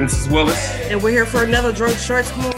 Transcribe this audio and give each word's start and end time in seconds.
This 0.00 0.22
is 0.22 0.28
Willis. 0.30 0.58
And 0.88 1.02
we're 1.02 1.10
here 1.10 1.26
for 1.26 1.44
another 1.44 1.72
Drunk 1.72 1.94
Shorts 1.98 2.34
movie. 2.34 2.56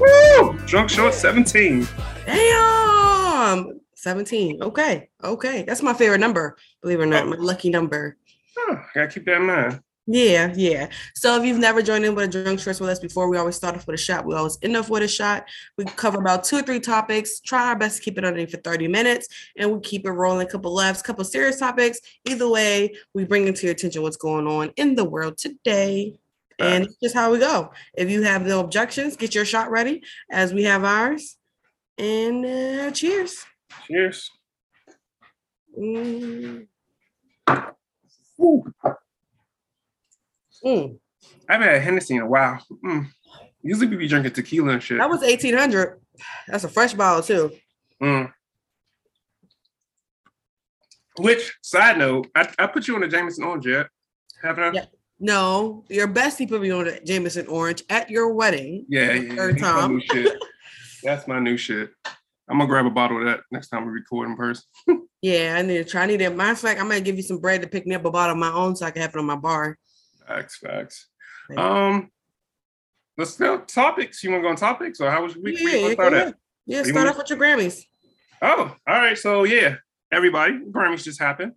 Woo! 0.00 0.58
Drunk 0.66 0.88
Short 0.88 1.12
17. 1.12 1.86
Damn. 2.24 3.80
17. 3.96 4.62
Okay. 4.62 5.10
Okay. 5.22 5.62
That's 5.64 5.82
my 5.82 5.92
favorite 5.92 6.20
number, 6.20 6.56
believe 6.80 7.00
it 7.00 7.02
or 7.02 7.06
not. 7.06 7.24
Oh. 7.24 7.26
My 7.26 7.36
lucky 7.36 7.68
number. 7.68 8.16
Oh, 8.56 8.66
huh, 8.70 8.82
gotta 8.94 9.08
keep 9.08 9.26
that 9.26 9.36
in 9.36 9.42
mind. 9.42 9.82
Yeah, 10.10 10.54
yeah. 10.56 10.88
So 11.14 11.38
if 11.38 11.44
you've 11.44 11.58
never 11.58 11.82
joined 11.82 12.06
in 12.06 12.14
with 12.14 12.34
a 12.34 12.42
drunk 12.42 12.60
shorts 12.60 12.80
with 12.80 12.88
us 12.88 12.98
before, 12.98 13.28
we 13.28 13.36
always 13.36 13.56
start 13.56 13.76
off 13.76 13.86
with 13.86 13.92
a 13.92 14.02
shot. 14.02 14.24
We 14.24 14.34
always 14.34 14.56
end 14.62 14.74
off 14.74 14.88
with 14.88 15.02
a 15.02 15.08
shot. 15.08 15.44
We 15.76 15.84
cover 15.84 16.18
about 16.18 16.44
two 16.44 16.56
or 16.56 16.62
three 16.62 16.80
topics. 16.80 17.40
Try 17.40 17.68
our 17.68 17.76
best 17.76 17.98
to 17.98 18.02
keep 18.02 18.16
it 18.16 18.24
underneath 18.24 18.50
for 18.50 18.56
30 18.56 18.88
minutes, 18.88 19.28
and 19.58 19.70
we 19.70 19.80
keep 19.80 20.06
it 20.06 20.10
rolling. 20.10 20.46
A 20.46 20.50
couple 20.50 20.72
laughs, 20.72 21.02
couple 21.02 21.24
serious 21.24 21.58
topics. 21.58 22.00
Either 22.24 22.48
way, 22.48 22.94
we 23.12 23.26
bring 23.26 23.46
into 23.46 23.66
your 23.66 23.72
attention 23.72 24.00
what's 24.00 24.16
going 24.16 24.46
on 24.46 24.72
in 24.76 24.94
the 24.94 25.04
world 25.04 25.36
today. 25.36 26.18
And 26.58 26.86
it's 26.86 26.96
just 26.96 27.14
how 27.14 27.30
we 27.30 27.38
go. 27.38 27.70
If 27.94 28.10
you 28.10 28.22
have 28.22 28.46
no 28.46 28.60
objections, 28.60 29.14
get 29.14 29.34
your 29.34 29.44
shot 29.44 29.70
ready 29.70 30.02
as 30.30 30.54
we 30.54 30.64
have 30.64 30.84
ours. 30.84 31.36
And 31.98 32.46
uh, 32.46 32.90
cheers. 32.92 33.44
Cheers. 33.86 34.30
Mm. 35.78 36.66
Mm. 40.64 40.98
I 41.48 41.52
haven't 41.52 41.68
had 41.68 41.82
Hennessy 41.82 42.16
in 42.16 42.22
a 42.22 42.26
while. 42.26 42.62
Mm. 42.84 43.06
Usually 43.62 43.86
we 43.86 43.96
be 43.96 44.08
drinking 44.08 44.32
tequila 44.32 44.72
and 44.72 44.82
shit. 44.82 44.98
That 44.98 45.08
was 45.08 45.20
1800. 45.20 46.00
That's 46.46 46.64
a 46.64 46.68
fresh 46.68 46.94
bottle, 46.94 47.22
too. 47.22 47.52
Mm. 48.02 48.32
Which 51.18 51.56
side 51.62 51.98
note, 51.98 52.28
I, 52.34 52.48
I 52.58 52.66
put 52.68 52.86
you 52.86 52.94
on 52.94 53.00
the 53.00 53.08
Jameson 53.08 53.44
Orange 53.44 53.66
yet? 53.66 53.88
Haven't 54.42 54.64
I? 54.64 54.72
Yeah. 54.72 54.84
No, 55.20 55.84
your 55.88 56.06
bestie 56.06 56.48
put 56.48 56.60
me 56.62 56.70
on 56.70 56.84
the 56.84 57.00
Jameson 57.04 57.48
Orange 57.48 57.82
at 57.90 58.08
your 58.08 58.32
wedding. 58.32 58.86
Yeah, 58.88 59.12
yeah. 59.14 59.34
Third 59.34 59.54
That's 59.56 59.62
my 59.62 59.68
time. 59.68 59.96
new 59.96 60.00
shit. 60.00 60.38
That's 61.02 61.26
my 61.26 61.40
new 61.40 61.56
shit. 61.56 61.90
I'm 62.48 62.58
gonna 62.58 62.66
grab 62.66 62.86
a 62.86 62.90
bottle 62.90 63.18
of 63.18 63.24
that 63.26 63.40
next 63.50 63.68
time 63.68 63.84
we 63.84 63.92
record 63.92 64.28
in 64.28 64.36
person. 64.36 64.64
Yeah, 65.20 65.56
I 65.58 65.62
need 65.62 65.78
to 65.78 65.84
try. 65.84 66.04
I 66.04 66.06
need 66.06 66.20
it. 66.20 66.36
Matter 66.36 66.52
of 66.52 66.60
fact, 66.60 66.80
I 66.80 66.84
might 66.84 67.02
give 67.02 67.16
you 67.16 67.24
some 67.24 67.40
bread 67.40 67.60
to 67.62 67.66
pick 67.66 67.88
me 67.88 67.96
up 67.96 68.04
a 68.04 68.10
bottle 68.12 68.34
of 68.34 68.38
my 68.38 68.52
own 68.52 68.76
so 68.76 68.86
I 68.86 68.92
can 68.92 69.02
have 69.02 69.10
it 69.10 69.18
on 69.18 69.24
my 69.26 69.34
bar. 69.34 69.76
Facts, 70.28 70.58
facts. 70.58 71.08
Um, 71.56 72.10
let's 73.16 73.36
go 73.36 73.60
topics. 73.60 74.22
You 74.22 74.30
want 74.30 74.42
to 74.42 74.44
go 74.44 74.50
on 74.50 74.56
topics, 74.56 75.00
or 75.00 75.10
how 75.10 75.22
was 75.22 75.36
we? 75.36 75.56
Yeah, 75.56 75.64
we 75.64 75.88
yeah, 75.88 75.92
start 75.94 76.12
at? 76.12 76.34
Yeah, 76.66 76.82
start 76.82 77.08
off 77.08 77.16
with 77.16 77.30
your 77.30 77.38
Grammys. 77.38 77.82
Oh, 78.42 78.74
all 78.86 78.98
right. 78.98 79.16
So 79.16 79.44
yeah, 79.44 79.76
everybody, 80.12 80.58
Grammys 80.70 81.02
just 81.02 81.20
happened. 81.20 81.52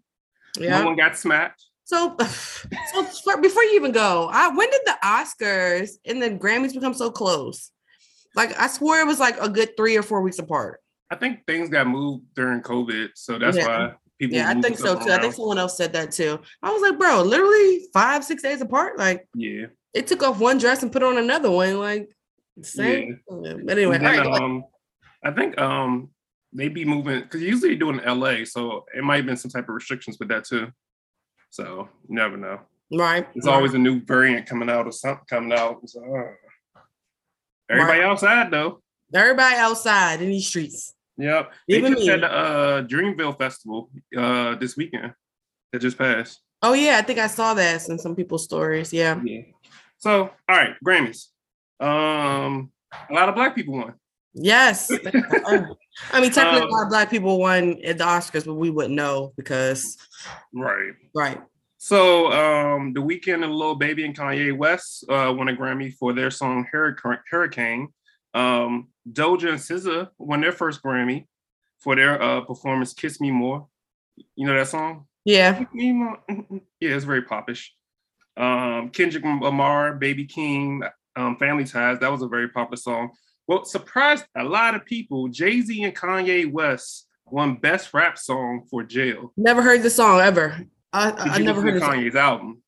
Yeah, 0.58 0.80
No 0.80 0.86
one 0.86 0.96
got 0.96 1.18
smacked. 1.18 1.62
So, 1.84 2.16
so 2.94 3.04
for, 3.04 3.42
before 3.42 3.64
you 3.64 3.76
even 3.76 3.92
go, 3.92 4.30
I, 4.32 4.48
when 4.56 4.70
did 4.72 4.82
the 4.86 4.98
Oscars 5.04 5.92
and 6.06 6.22
the 6.22 6.30
Grammys 6.30 6.74
become 6.74 6.94
so 6.94 7.12
close? 7.12 7.72
Like 8.36 8.58
I 8.58 8.68
swore 8.68 9.00
it 9.00 9.06
was 9.06 9.20
like 9.20 9.38
a 9.42 9.50
good 9.50 9.76
three 9.76 9.98
or 9.98 10.04
four 10.04 10.22
weeks 10.22 10.40
apart. 10.40 10.80
I 11.10 11.16
think 11.16 11.46
things 11.46 11.68
got 11.68 11.88
moved 11.88 12.24
during 12.36 12.62
COVID, 12.62 13.10
so 13.16 13.38
that's 13.38 13.58
Yeah. 13.58 13.68
why 13.68 13.94
people. 14.22 14.38
Yeah, 14.38 14.50
I 14.50 14.60
think 14.62 14.78
so 14.78 14.96
too. 14.98 15.12
I 15.12 15.20
think 15.20 15.34
someone 15.34 15.58
else 15.58 15.76
said 15.78 15.94
that 15.94 16.12
too. 16.12 16.40
I 16.62 16.72
was 16.72 16.82
like, 16.82 16.98
bro, 17.00 17.22
literally 17.24 17.88
five, 17.94 18.24
six 18.24 18.42
days 18.44 18.62
apart. 18.62 18.98
Like 18.98 19.28
Yeah. 19.36 19.68
it 19.94 20.08
took 20.08 20.24
off 20.24 20.40
one 20.40 20.58
dress 20.58 20.84
and 20.84 20.92
put 20.92 21.04
on 21.04 21.18
another 21.18 21.50
one. 21.52 21.80
Like 21.80 22.10
same. 22.62 23.20
But 23.30 23.78
anyway, 23.78 23.98
then, 23.98 24.04
right, 24.04 24.26
um, 24.42 24.64
I 25.24 25.32
think 25.32 25.60
um 25.60 26.10
they 26.54 26.68
be 26.68 26.86
moving 26.86 27.22
because 27.22 27.42
usually 27.42 27.70
they 27.70 27.76
do 27.78 27.90
it 27.92 28.04
in 28.04 28.20
LA, 28.20 28.44
so 28.46 28.86
it 28.96 29.04
might 29.04 29.18
have 29.18 29.26
been 29.26 29.38
some 29.38 29.52
type 29.52 29.68
of 29.70 29.76
restrictions 29.76 30.18
with 30.20 30.30
that 30.30 30.46
too. 30.46 30.68
So 31.50 31.90
you 32.08 32.16
never 32.16 32.38
know. 32.38 32.60
right. 32.94 33.26
There's 33.34 33.46
right. 33.46 33.56
always 33.56 33.74
a 33.74 33.78
new 33.80 34.02
variant 34.02 34.46
coming 34.48 34.70
out 34.70 34.86
or 34.86 34.92
something 34.92 35.26
coming 35.30 35.58
out. 35.58 35.82
So, 35.90 36.02
uh, 36.02 36.80
everybody 37.70 38.00
Right. 38.00 38.06
outside 38.10 38.52
though. 38.52 38.82
everybody 39.14 39.56
outside 39.56 40.22
in 40.22 40.30
these 40.30 40.48
streets. 40.48 40.94
Yep. 41.18 41.52
They 41.68 41.78
Even 41.78 41.94
just 41.94 42.04
me. 42.04 42.08
had 42.12 42.22
the 42.22 42.32
uh, 42.32 42.82
Dreamville 42.84 43.38
Festival 43.38 43.90
uh, 44.18 44.56
this 44.56 44.76
Weeknd 44.76 45.14
that 45.72 45.80
just 45.80 45.98
passed. 45.98 46.40
Oh 46.64 46.74
yeah, 46.74 46.98
I 46.98 47.02
think 47.02 47.20
I 47.20 47.28
saw 47.28 47.54
that 47.56 47.88
in 47.90 47.98
some 48.00 48.16
people's 48.16 48.44
stories. 48.44 48.94
Yeah. 48.94 49.20
Yeah. 49.24 49.42
So, 49.98 50.24
all 50.50 50.56
right, 50.56 50.74
Grammys. 50.86 51.28
Um, 51.80 52.72
a 53.10 53.14
lot 53.14 53.30
of 53.30 53.36
black 53.36 53.56
people 53.56 53.74
won. 53.76 53.94
Yes. 54.34 54.90
I 56.12 56.22
mean, 56.22 56.32
technically, 56.32 56.62
Um, 56.62 56.68
a 56.70 56.72
lot 56.72 56.84
of 56.84 56.90
black 56.90 57.10
people 57.10 57.40
won 57.40 57.78
at 57.84 57.98
the 57.98 58.04
Oscars, 58.04 58.46
but 58.46 58.54
we 58.56 58.70
wouldn't 58.70 58.96
know 58.96 59.34
because, 59.36 59.98
Right. 60.54 60.94
right. 61.14 61.42
So, 61.78 62.32
um, 62.32 62.94
the 62.94 63.02
weekend 63.02 63.44
and 63.44 63.54
Lil 63.54 63.76
Baby 63.76 64.06
and 64.06 64.16
Kanye 64.16 64.56
West 64.56 65.04
uh, 65.10 65.34
won 65.36 65.50
a 65.50 65.54
Grammy 65.54 65.94
for 65.96 66.14
their 66.14 66.30
song 66.32 66.66
Hurricane. 66.72 67.88
Um, 68.34 68.90
Doja 69.12 69.50
and 69.50 69.60
SZA 69.60 70.10
won 70.18 70.42
their 70.42 70.52
first 70.52 70.82
Grammy 70.84 71.28
for 71.80 71.96
their 71.96 72.22
uh, 72.22 72.42
performance 72.42 72.94
"Kiss 72.94 73.20
Me 73.20 73.32
More." 73.32 73.68
You 74.36 74.48
know 74.48 74.56
that 74.56 74.68
song? 74.68 75.08
Yeah. 75.26 75.64
Me 75.74 75.92
More. 75.92 76.20
Yeah, 76.80 76.96
it's 76.96 77.06
very 77.06 77.24
popish. 77.24 77.74
Um, 78.38 78.90
Kendrick 78.90 79.24
Lamar, 79.24 79.96
Baby 79.96 80.26
Keem, 80.26 80.90
um, 81.16 81.38
Family 81.38 81.66
Ties. 81.66 82.00
That 82.00 82.12
was 82.12 82.22
a 82.22 82.28
very 82.28 82.50
popular 82.50 82.78
song. 82.78 83.12
Well, 83.48 83.66
surprised 83.66 84.26
a 84.38 84.44
lot 84.44 84.76
of 84.76 84.86
people. 84.86 85.28
Jay 85.28 85.62
Z 85.62 85.84
and 85.84 85.96
Kanye 85.96 86.52
West 86.52 87.08
won 87.26 87.56
Best 87.56 87.94
Rap 87.94 88.18
Song 88.18 88.66
for 88.70 88.84
Jail. 88.84 89.34
Never 89.36 89.62
heard 89.62 89.84
the 89.84 89.90
song 89.90 90.20
ever. 90.20 90.66
I, 90.94 91.12
I, 91.12 91.24
I 91.36 91.38
never 91.40 91.62
heard 91.62 91.76
the 91.76 91.80
song. 91.80 91.96
Kanye's 91.96 92.16
album. 92.16 92.62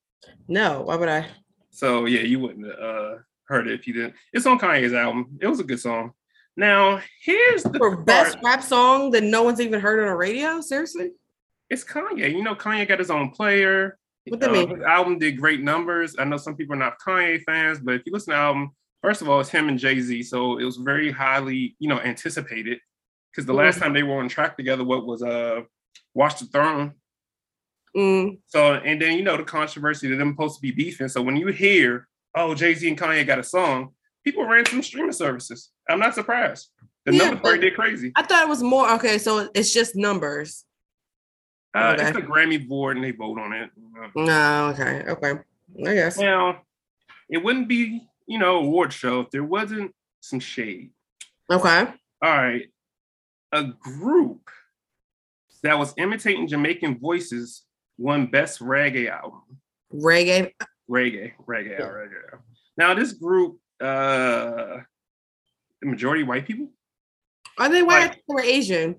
No, 0.47 0.81
why 0.81 0.95
would 0.95 1.09
I? 1.09 1.27
So 1.69 2.05
yeah, 2.05 2.21
you 2.21 2.39
wouldn't 2.39 2.65
uh, 2.67 3.15
heard 3.53 3.67
it 3.67 3.79
if 3.79 3.87
you 3.87 3.93
didn't. 3.93 4.15
It's 4.33 4.45
on 4.45 4.59
Kanye's 4.59 4.93
album. 4.93 5.37
It 5.41 5.47
was 5.47 5.59
a 5.59 5.63
good 5.63 5.79
song. 5.79 6.13
Now 6.57 7.01
here's 7.23 7.63
the 7.63 7.77
For 7.79 7.95
part. 7.95 8.05
best 8.05 8.37
rap 8.43 8.61
song 8.63 9.11
that 9.11 9.23
no 9.23 9.43
one's 9.43 9.61
even 9.61 9.79
heard 9.79 9.99
on 10.01 10.07
the 10.07 10.15
radio? 10.15 10.61
Seriously? 10.61 11.11
It's 11.69 11.83
Kanye. 11.83 12.31
You 12.31 12.43
know, 12.43 12.55
Kanye 12.55 12.87
got 12.87 12.99
his 12.99 13.09
own 13.11 13.29
player. 13.31 13.97
What 14.27 14.39
that 14.39 14.49
Uh, 14.51 14.53
mean? 14.53 14.69
His 14.69 14.81
album 14.83 15.17
did 15.19 15.37
great 15.39 15.61
numbers. 15.61 16.15
I 16.19 16.23
know 16.25 16.37
some 16.37 16.55
people 16.55 16.75
are 16.75 16.79
not 16.79 16.99
Kanye 16.99 17.41
fans, 17.43 17.79
but 17.79 17.95
if 17.95 18.01
you 18.05 18.11
listen 18.13 18.31
to 18.33 18.37
the 18.37 18.41
album, 18.41 18.71
first 19.01 19.21
of 19.21 19.29
all, 19.29 19.39
it's 19.39 19.49
him 19.49 19.67
and 19.69 19.79
Jay 19.79 19.99
Z, 19.99 20.23
so 20.23 20.59
it 20.59 20.63
was 20.63 20.77
very 20.77 21.11
highly, 21.11 21.75
you 21.79 21.89
know, 21.89 21.99
anticipated. 21.99 22.79
Because 23.31 23.45
the 23.47 23.53
last 23.53 23.75
Mm-hmm. 23.75 23.83
time 23.83 23.93
they 23.93 24.03
were 24.03 24.19
on 24.19 24.29
track 24.29 24.55
together, 24.55 24.83
what 24.83 25.05
was 25.07 25.23
uh, 25.23 25.61
Watch 26.13 26.39
the 26.39 26.45
Throne. 26.45 26.93
Mm, 27.97 28.39
So 28.47 28.73
and 28.75 29.01
then 29.01 29.17
you 29.17 29.23
know 29.23 29.37
the 29.37 29.43
controversy 29.43 30.07
that 30.09 30.15
them 30.15 30.33
supposed 30.33 30.55
to 30.55 30.61
be 30.61 30.71
beefing. 30.71 31.07
So 31.07 31.21
when 31.21 31.35
you 31.35 31.47
hear, 31.47 32.07
oh, 32.35 32.55
Jay 32.55 32.73
Z 32.73 32.87
and 32.87 32.97
Kanye 32.97 33.25
got 33.25 33.39
a 33.39 33.43
song, 33.43 33.89
people 34.23 34.45
ran 34.45 34.63
them 34.65 34.81
streaming 34.83 35.11
services. 35.11 35.71
I'm 35.89 35.99
not 35.99 36.15
surprised. 36.15 36.69
The 37.05 37.13
Yeah, 37.13 37.25
numbers 37.25 37.41
but- 37.43 37.61
did 37.61 37.75
crazy. 37.75 38.11
I 38.15 38.23
thought 38.23 38.43
it 38.43 38.49
was 38.49 38.63
more. 38.63 38.89
Okay, 38.93 39.17
so 39.17 39.49
it's 39.53 39.73
just 39.73 39.95
numbers. 39.95 40.65
Uh, 41.75 41.95
okay. 41.97 42.09
It's 42.09 42.17
a 42.17 42.21
Grammy 42.21 42.67
board 42.67 42.97
and 42.97 43.03
they 43.05 43.11
vote 43.11 43.39
on 43.39 43.51
it. 43.51 43.69
No, 44.15 44.67
okay, 44.73 45.03
okay. 45.09 45.41
I 45.87 45.93
guess. 45.95 46.19
Now, 46.19 46.61
it 47.29 47.43
wouldn't 47.43 47.67
be, 47.67 48.07
you 48.27 48.37
know, 48.37 48.57
award 48.57 48.93
show 48.93 49.21
if 49.21 49.31
there 49.31 49.43
wasn't 49.43 49.91
some 50.21 50.39
shade. 50.39 50.91
Okay. 51.51 51.79
All 52.21 52.37
right. 52.37 52.67
A 53.53 53.63
group 53.63 54.49
that 55.63 55.77
was 55.79 55.93
imitating 55.97 56.47
Jamaican 56.47 56.99
voices 56.99 57.63
won 57.97 58.27
best 58.27 58.59
reggae 58.59 59.09
album. 59.09 59.41
Reggae. 59.93 60.51
Reggae, 60.89 61.33
reggae, 61.47 61.79
reggae. 61.79 62.39
Now, 62.77 62.93
this 62.93 63.13
group, 63.13 63.59
uh 63.81 64.77
the 65.81 65.89
majority 65.89 66.23
white 66.23 66.45
people. 66.47 66.69
Are 67.57 67.69
they 67.69 67.83
white 67.83 68.09
Like- 68.09 68.23
or 68.27 68.41
Asian? 68.41 68.95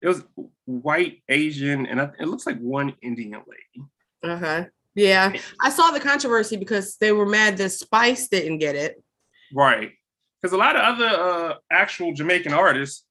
It 0.00 0.06
was 0.06 0.22
white, 0.64 1.22
Asian, 1.28 1.86
and 1.86 2.00
I, 2.00 2.10
it 2.20 2.26
looks 2.28 2.46
like 2.46 2.58
one 2.60 2.94
Indian 3.02 3.42
lady. 3.48 3.88
Okay. 4.24 4.66
Yeah. 4.94 5.32
I 5.60 5.70
saw 5.70 5.90
the 5.90 5.98
controversy 5.98 6.56
because 6.56 6.96
they 6.98 7.10
were 7.10 7.26
mad 7.26 7.56
that 7.56 7.70
Spice 7.70 8.28
didn't 8.28 8.58
get 8.58 8.76
it. 8.76 9.02
Right. 9.52 9.90
Because 10.40 10.52
a 10.52 10.56
lot 10.56 10.76
of 10.76 10.82
other 10.82 11.06
uh, 11.06 11.54
actual 11.72 12.12
Jamaican 12.14 12.52
artists 12.52 13.04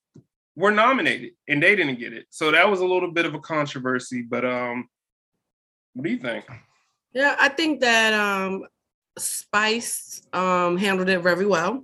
were 0.55 0.71
nominated 0.71 1.31
and 1.49 1.61
they 1.61 1.75
didn't 1.75 1.99
get 1.99 2.13
it. 2.13 2.25
So 2.29 2.51
that 2.51 2.69
was 2.69 2.79
a 2.79 2.85
little 2.85 3.11
bit 3.11 3.25
of 3.25 3.35
a 3.35 3.39
controversy. 3.39 4.21
But 4.21 4.45
um, 4.45 4.87
what 5.93 6.05
do 6.05 6.09
you 6.09 6.19
think? 6.19 6.45
Yeah, 7.17 7.35
I 7.39 7.49
think 7.49 7.79
that 7.79 8.13
um 8.13 8.63
Spice 9.17 10.21
um 10.33 10.77
handled 10.77 11.09
it 11.09 11.19
very 11.21 11.47
well. 11.47 11.83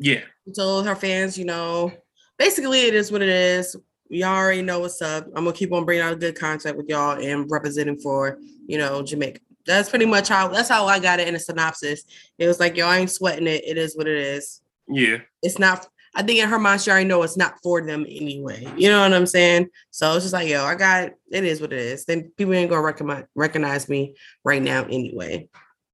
Yeah. 0.00 0.22
She 0.44 0.52
told 0.52 0.84
her 0.84 0.96
fans, 0.96 1.38
you 1.38 1.44
know, 1.44 1.92
basically 2.40 2.80
it 2.80 2.92
is 2.92 3.12
what 3.12 3.22
it 3.22 3.28
is. 3.28 3.76
Y'all 4.10 4.34
already 4.34 4.62
know 4.62 4.80
what's 4.80 5.00
up. 5.00 5.26
I'm 5.28 5.44
gonna 5.44 5.52
keep 5.52 5.72
on 5.72 5.84
bringing 5.84 6.02
out 6.02 6.18
good 6.18 6.36
content 6.36 6.76
with 6.76 6.88
y'all 6.88 7.22
and 7.22 7.48
representing 7.48 8.00
for, 8.00 8.40
you 8.66 8.78
know, 8.78 9.00
Jamaica. 9.00 9.38
That's 9.64 9.90
pretty 9.90 10.06
much 10.06 10.28
how 10.28 10.48
that's 10.48 10.68
how 10.68 10.86
I 10.86 10.98
got 10.98 11.20
it 11.20 11.28
in 11.28 11.36
a 11.36 11.38
synopsis. 11.38 12.02
It 12.36 12.48
was 12.48 12.58
like, 12.58 12.76
yo, 12.76 12.88
I 12.88 12.98
ain't 12.98 13.12
sweating 13.12 13.46
it. 13.46 13.62
It 13.64 13.78
is 13.78 13.96
what 13.96 14.08
it 14.08 14.16
is. 14.16 14.60
Yeah. 14.88 15.18
It's 15.40 15.60
not 15.60 15.86
I 16.14 16.22
think 16.22 16.40
in 16.40 16.48
her 16.48 16.58
mind, 16.58 16.80
she 16.80 16.90
already 16.90 17.06
know 17.06 17.22
it's 17.22 17.36
not 17.36 17.58
for 17.62 17.80
them 17.80 18.06
anyway. 18.08 18.66
You 18.76 18.88
know 18.88 19.02
what 19.02 19.12
I'm 19.12 19.26
saying? 19.26 19.68
So 19.90 20.14
it's 20.14 20.24
just 20.24 20.32
like, 20.32 20.48
yo, 20.48 20.64
I 20.64 20.74
got 20.74 21.10
it 21.30 21.44
is 21.44 21.60
what 21.60 21.72
it 21.72 21.78
is. 21.78 22.04
Then 22.04 22.32
people 22.36 22.54
ain't 22.54 22.70
gonna 22.70 22.82
recognize 22.82 23.24
recognize 23.34 23.88
me 23.88 24.14
right 24.44 24.62
now 24.62 24.84
anyway. 24.84 25.48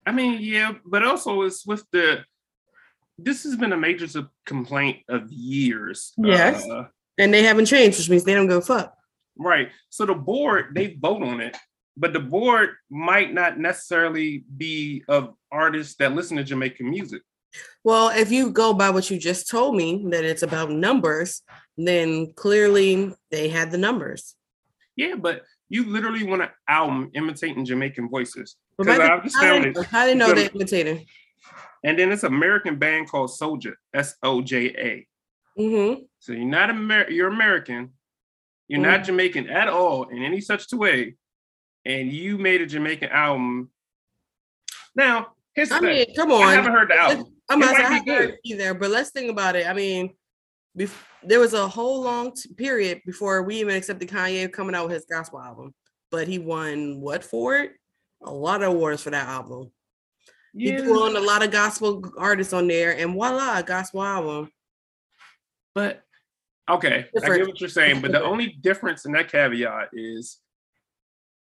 I 0.07 0.13
mean, 0.13 0.39
yeah, 0.41 0.75
but 0.85 1.05
also 1.05 1.43
it's 1.43 1.67
with 1.67 1.85
the 1.91 2.25
this 3.19 3.45
has 3.45 3.57
been 3.57 3.73
a 3.73 3.77
major 3.77 4.07
complaint 4.45 4.99
of 5.09 5.31
years. 5.31 6.13
Yes. 6.17 6.69
Uh, 6.69 6.87
and 7.19 7.33
they 7.33 7.43
haven't 7.43 7.67
changed, 7.67 7.99
which 7.99 8.11
means 8.11 8.25
they 8.25 8.35
don't 8.35 8.49
go 8.49 8.61
fuck. 8.61 8.95
Right. 9.37 9.71
So 9.91 10.07
the 10.07 10.15
board, 10.15 10.75
they 10.75 10.97
vote 11.01 11.23
on 11.23 11.41
it, 11.41 11.57
but 11.97 12.13
the 12.13 12.21
board 12.21 12.71
might 12.91 13.33
not 13.33 13.59
necessarily 13.59 14.45
be 14.57 15.05
of 15.09 15.35
artists 15.51 15.95
that 15.97 16.15
listen 16.15 16.37
to 16.37 16.45
Jamaican 16.45 16.89
music. 16.89 17.23
Well, 17.83 18.09
if 18.09 18.33
you 18.33 18.51
go 18.51 18.73
by 18.73 18.91
what 18.91 19.11
you 19.11 19.19
just 19.19 19.49
told 19.49 19.77
me 19.77 20.07
that 20.11 20.25
it's 20.25 20.43
about 20.43 20.71
numbers, 20.71 21.43
then 21.77 22.33
clearly 22.35 23.13
they 23.31 23.49
had 23.49 23.71
the 23.71 23.79
numbers. 23.79 24.35
Yeah, 24.97 25.17
but 25.17 25.43
you 25.69 25.85
literally 25.85 26.25
want 26.25 26.43
an 26.43 26.51
album 26.69 27.11
imitating 27.15 27.65
Jamaican 27.65 28.09
voices. 28.09 28.57
Because 28.79 28.99
I 28.99 29.21
just 29.21 29.37
found 29.37 29.65
it. 29.67 29.77
How 29.87 30.05
do 30.05 30.11
you 30.11 30.15
know 30.17 30.33
they're 30.33 30.51
imitating? 30.55 31.07
And 31.85 31.99
then 31.99 32.11
it's 32.11 32.23
an 32.23 32.33
American 32.33 32.79
band 32.79 33.09
called 33.09 33.31
Soja, 33.31 33.75
S 33.93 34.15
O 34.23 34.41
J 34.41 34.67
A. 34.69 35.07
Mm-hmm. 35.61 36.03
So 36.19 36.33
you're 36.33 36.45
not 36.45 36.71
Amer- 36.71 37.11
you're 37.11 37.29
American. 37.29 37.93
You're 38.67 38.81
mm-hmm. 38.81 38.91
not 38.91 39.05
Jamaican 39.05 39.51
at 39.51 39.69
all 39.69 40.09
in 40.09 40.23
any 40.23 40.41
such 40.41 40.73
way, 40.73 41.17
and 41.85 42.11
you 42.11 42.39
made 42.39 42.63
a 42.63 42.67
Jamaican 42.67 43.11
album. 43.11 43.71
Now, 44.97 45.35
here's 45.55 45.69
the 45.69 45.75
I 45.75 45.81
thing. 45.81 45.89
mean, 45.89 46.15
come 46.17 46.33
on. 46.33 46.43
I 46.43 46.53
haven't 46.55 46.73
heard 46.73 46.91
the 46.91 46.97
album. 46.97 47.34
I'm 47.49 47.59
not 47.59 47.77
saying 47.77 48.37
either, 48.45 48.75
but 48.75 48.91
let's 48.91 49.11
think 49.11 49.31
about 49.31 49.57
it. 49.57 49.67
I 49.67 49.73
mean, 49.73 50.15
bef- 50.79 51.05
there 51.23 51.41
was 51.41 51.55
a 51.55 51.69
whole 51.69 52.03
long 52.03 52.35
t- 52.35 52.53
period 52.55 53.03
before 53.05 53.43
we 53.43 53.57
even 53.57 53.77
accepted 53.77 54.09
Kanye 54.09 54.53
coming 54.53 54.75
out 54.75 54.87
with 54.87 54.95
his 54.95 55.07
gospel 55.07 55.41
album, 55.41 55.75
but 56.11 56.27
he 56.27 56.39
won 56.39 57.01
what 57.01 57.23
for 57.23 57.57
it? 57.57 57.73
A 58.23 58.33
lot 58.33 58.63
of 58.63 58.73
awards 58.73 59.03
for 59.03 59.11
that 59.11 59.29
album. 59.29 59.71
Yeah. 60.55 60.77
He 60.77 60.83
put 60.83 61.03
on 61.03 61.17
a 61.17 61.21
lot 61.21 61.45
of 61.45 61.51
gospel 61.51 62.03
artists 62.17 62.53
on 62.53 62.69
there, 62.69 62.97
and 62.97 63.13
voila, 63.13 63.61
gospel 63.63 64.03
album. 64.03 64.51
But 65.75 66.03
okay, 66.71 67.07
Different. 67.13 67.35
I 67.35 67.39
get 67.39 67.49
what 67.49 67.61
you're 67.61 67.69
saying, 67.69 68.01
but 68.01 68.13
the 68.13 68.23
only 68.25 68.57
difference 68.61 69.05
in 69.05 69.13
that 69.13 69.31
caveat 69.31 69.89
is 69.93 70.39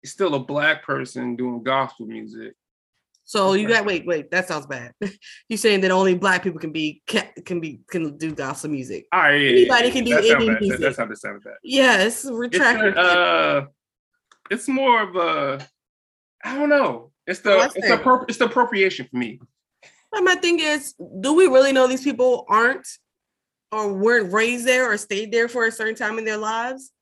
it's 0.02 0.12
still 0.12 0.34
a 0.34 0.40
black 0.40 0.84
person 0.84 1.36
doing 1.36 1.62
gospel 1.62 2.06
music. 2.06 2.54
So 3.24 3.54
you 3.54 3.66
got 3.66 3.86
wait, 3.86 4.06
wait. 4.06 4.30
That 4.30 4.46
sounds 4.48 4.66
bad. 4.66 4.92
You're 5.48 5.56
saying 5.56 5.80
that 5.80 5.90
only 5.90 6.14
black 6.14 6.42
people 6.42 6.60
can 6.60 6.72
be 6.72 7.02
can 7.06 7.60
be 7.60 7.80
can 7.88 8.16
do 8.18 8.34
gospel 8.34 8.70
music. 8.70 9.06
All 9.12 9.20
right, 9.20 9.34
yeah, 9.34 9.50
anybody 9.50 9.88
yeah, 9.88 9.92
can 9.92 10.04
do 10.04 10.16
any 10.16 10.50
music. 10.60 10.80
That's 10.80 10.98
how 10.98 11.06
this 11.06 11.22
sounds 11.22 11.42
bad. 11.42 11.54
Yes, 11.62 12.26
retract. 12.30 12.82
It's, 12.82 12.98
uh, 12.98 13.62
it's 14.50 14.68
more 14.68 15.02
of 15.02 15.16
a, 15.16 15.66
I 16.44 16.54
don't 16.54 16.68
know. 16.68 17.12
It's 17.26 17.40
the 17.40 17.50
well, 17.50 17.62
it's 17.64 17.74
the 17.74 18.24
it's 18.28 18.38
the 18.38 18.44
appropriation 18.44 19.08
for 19.10 19.16
me. 19.16 19.40
But 20.12 20.22
my 20.22 20.34
thing 20.34 20.60
is, 20.60 20.94
do 21.20 21.34
we 21.34 21.46
really 21.46 21.72
know 21.72 21.86
these 21.86 22.04
people 22.04 22.44
aren't 22.48 22.86
or 23.72 23.92
weren't 23.94 24.32
raised 24.32 24.66
there 24.66 24.92
or 24.92 24.98
stayed 24.98 25.32
there 25.32 25.48
for 25.48 25.66
a 25.66 25.72
certain 25.72 25.94
time 25.94 26.18
in 26.18 26.26
their 26.26 26.36
lives? 26.36 26.92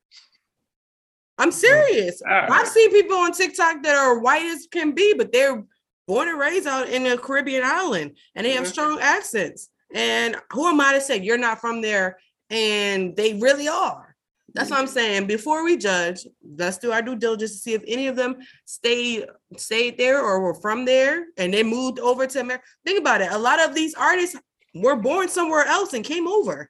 I'm 1.37 1.51
serious. 1.51 2.21
Right. 2.25 2.49
I've 2.49 2.67
seen 2.67 2.91
people 2.91 3.17
on 3.17 3.33
TikTok 3.33 3.83
that 3.83 3.95
are 3.95 4.19
white 4.19 4.45
as 4.45 4.67
can 4.71 4.93
be, 4.93 5.13
but 5.15 5.31
they're 5.31 5.63
born 6.07 6.27
and 6.27 6.39
raised 6.39 6.67
out 6.67 6.89
in 6.89 7.05
a 7.05 7.17
Caribbean 7.17 7.63
island 7.63 8.17
and 8.35 8.45
they 8.45 8.51
have 8.51 8.63
mm-hmm. 8.63 8.71
strong 8.71 8.99
accents. 9.01 9.69
And 9.93 10.35
who 10.51 10.67
am 10.67 10.81
I 10.81 10.93
to 10.93 11.01
say 11.01 11.21
you're 11.21 11.37
not 11.37 11.61
from 11.61 11.81
there? 11.81 12.17
And 12.49 13.15
they 13.15 13.35
really 13.35 13.67
are. 13.67 14.13
That's 14.53 14.69
what 14.69 14.79
I'm 14.79 14.87
saying. 14.87 15.25
Before 15.25 15.63
we 15.63 15.77
judge, 15.77 16.27
let's 16.57 16.77
do 16.77 16.91
our 16.91 17.01
due 17.01 17.15
diligence 17.15 17.53
to 17.53 17.57
see 17.57 17.73
if 17.73 17.81
any 17.87 18.07
of 18.07 18.15
them 18.15 18.35
stayed 18.65 19.25
stayed 19.57 19.97
there 19.97 20.21
or 20.21 20.41
were 20.41 20.53
from 20.53 20.85
there 20.85 21.25
and 21.37 21.51
they 21.51 21.63
moved 21.63 21.99
over 21.99 22.27
to 22.27 22.39
America. 22.39 22.63
Think 22.85 22.99
about 22.99 23.21
it. 23.21 23.31
A 23.31 23.37
lot 23.37 23.59
of 23.59 23.73
these 23.73 23.95
artists 23.95 24.39
were 24.75 24.95
born 24.95 25.27
somewhere 25.27 25.65
else 25.65 25.93
and 25.93 26.05
came 26.05 26.27
over. 26.27 26.69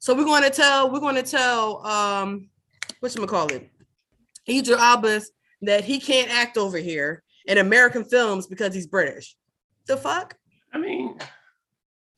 So 0.00 0.14
we're 0.14 0.24
going 0.24 0.44
to 0.44 0.50
tell 0.50 0.92
we're 0.92 1.00
going 1.00 1.16
to 1.16 1.22
tell 1.22 1.84
um 1.84 2.48
what 3.00 3.14
you 3.14 3.26
call 3.26 3.48
it, 3.48 3.68
Idris 4.48 4.78
Abbas 4.80 5.30
that 5.62 5.84
he 5.84 5.98
can't 5.98 6.30
act 6.30 6.56
over 6.56 6.78
here 6.78 7.24
in 7.48 7.58
American 7.58 8.04
films 8.04 8.46
because 8.46 8.72
he's 8.72 8.86
British. 8.86 9.34
The 9.86 9.96
fuck? 9.96 10.36
I 10.72 10.78
mean, 10.78 11.16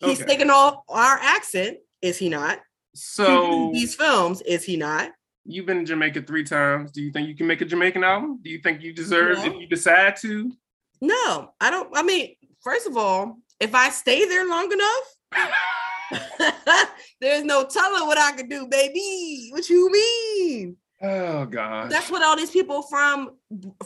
okay. 0.03 0.11
he's 0.11 0.25
taking 0.25 0.50
off 0.50 0.82
our 0.88 1.19
accent, 1.23 1.79
is 2.03 2.19
he 2.19 2.29
not? 2.29 2.59
So 2.94 3.71
these 3.73 3.94
films, 3.94 4.43
is 4.43 4.65
he 4.65 4.77
not? 4.77 5.12
You've 5.47 5.67
been 5.67 5.79
in 5.79 5.87
Jamaica 5.87 6.23
three 6.23 6.44
times. 6.44 6.91
Do 6.91 7.00
you 7.00 7.12
think 7.12 7.29
you 7.29 7.37
can 7.37 7.47
make 7.47 7.61
a 7.61 7.65
Jamaican 7.65 8.05
album? 8.05 8.41
Do 8.43 8.50
you 8.50 8.59
think 8.59 8.82
you 8.82 8.93
deserve 8.93 9.38
no. 9.38 9.44
if 9.44 9.55
you 9.55 9.67
decide 9.69 10.17
to? 10.17 10.53
No, 11.00 11.53
I 11.61 11.71
don't. 11.71 11.88
I 11.97 12.03
mean, 12.03 12.35
first 12.62 12.87
of 12.87 12.97
all, 12.97 13.38
if 13.61 13.75
I 13.75 13.88
stay 13.91 14.27
there 14.27 14.47
long 14.47 14.71
enough, 14.71 16.53
there's 17.21 17.44
no 17.44 17.65
telling 17.65 18.06
what 18.06 18.19
I 18.19 18.32
could 18.32 18.50
do, 18.50 18.67
baby. 18.67 19.49
What 19.53 19.71
you 19.71 19.91
mean? 19.91 20.77
Oh 21.00 21.47
God. 21.47 21.91
That's 21.91 22.11
what 22.11 22.23
all 22.23 22.37
these 22.37 22.50
people 22.50 22.82
from 22.82 23.31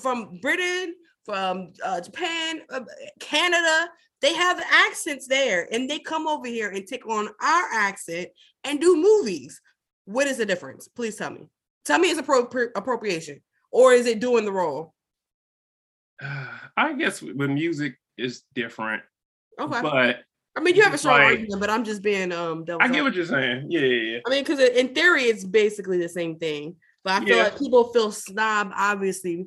from 0.01 0.39
Britain, 0.41 0.95
from 1.25 1.73
uh, 1.85 2.01
Japan, 2.01 2.61
uh, 2.71 2.81
Canada, 3.21 3.89
they 4.21 4.35
have 4.35 4.63
accents 4.71 5.27
there 5.27 5.69
and 5.73 5.89
they 5.89 5.99
come 5.99 6.27
over 6.27 6.47
here 6.47 6.71
and 6.71 6.87
take 6.87 7.07
on 7.07 7.29
our 7.43 7.73
accent 7.75 8.29
and 8.65 8.81
do 8.81 8.97
movies. 8.97 9.61
What 10.07 10.27
is 10.27 10.39
the 10.39 10.47
difference? 10.47 10.89
Please 10.89 11.17
tell 11.17 11.31
me. 11.31 11.49
Tell 11.85 11.99
me 11.99 12.11
it's 12.11 12.21
appro- 12.21 12.71
appropriation 12.75 13.43
or 13.71 13.93
is 13.93 14.07
it 14.07 14.21
doing 14.21 14.45
the 14.45 14.53
role? 14.53 14.95
Uh, 16.23 16.47
I 16.77 16.93
guess 16.95 17.21
with 17.21 17.51
music 17.51 17.97
is 18.17 18.43
different. 18.55 19.03
Okay. 19.61 19.83
But 19.83 20.21
I 20.57 20.61
mean, 20.61 20.77
you 20.77 20.83
have 20.83 20.95
a 20.95 20.99
strong 20.99 21.21
like, 21.21 21.39
argument, 21.39 21.61
but 21.61 21.71
I'm 21.71 21.85
just 21.85 22.03
being 22.03 22.33
um. 22.33 22.65
I 22.81 22.89
get 22.89 23.03
what 23.03 23.15
you're 23.15 23.27
saying. 23.27 23.67
Yeah, 23.71 23.81
yeah, 23.81 24.13
yeah. 24.13 24.19
I 24.27 24.31
mean, 24.31 24.45
because 24.45 24.61
in 24.61 24.95
theory, 24.95 25.25
it's 25.25 25.45
basically 25.45 25.99
the 25.99 26.09
same 26.09 26.39
thing. 26.39 26.77
But 27.03 27.23
I 27.23 27.25
feel 27.25 27.37
yeah. 27.37 27.43
like 27.45 27.59
people 27.59 27.93
feel 27.93 28.13
snob. 28.13 28.73
Obviously, 28.75 29.47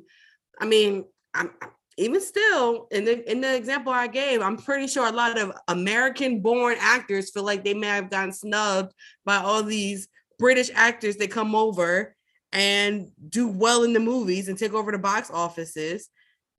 I 0.60 0.66
mean, 0.66 1.04
I'm 1.38 1.50
even 1.96 2.20
still 2.20 2.86
in 2.90 3.04
the 3.04 3.30
in 3.30 3.40
the 3.40 3.54
example 3.54 3.92
I 3.92 4.06
gave, 4.06 4.40
I'm 4.40 4.56
pretty 4.56 4.86
sure 4.86 5.06
a 5.06 5.12
lot 5.12 5.38
of 5.38 5.52
American 5.68 6.40
born 6.40 6.76
actors 6.78 7.30
feel 7.30 7.42
like 7.42 7.64
they 7.64 7.74
may 7.74 7.88
have 7.88 8.10
gotten 8.10 8.32
snubbed 8.32 8.94
by 9.24 9.36
all 9.36 9.62
these 9.62 10.08
British 10.38 10.70
actors 10.74 11.16
that 11.16 11.30
come 11.30 11.54
over 11.54 12.14
and 12.52 13.10
do 13.28 13.48
well 13.48 13.82
in 13.82 13.92
the 13.92 14.00
movies 14.00 14.48
and 14.48 14.56
take 14.56 14.74
over 14.74 14.92
the 14.92 14.98
box 14.98 15.30
offices. 15.30 16.08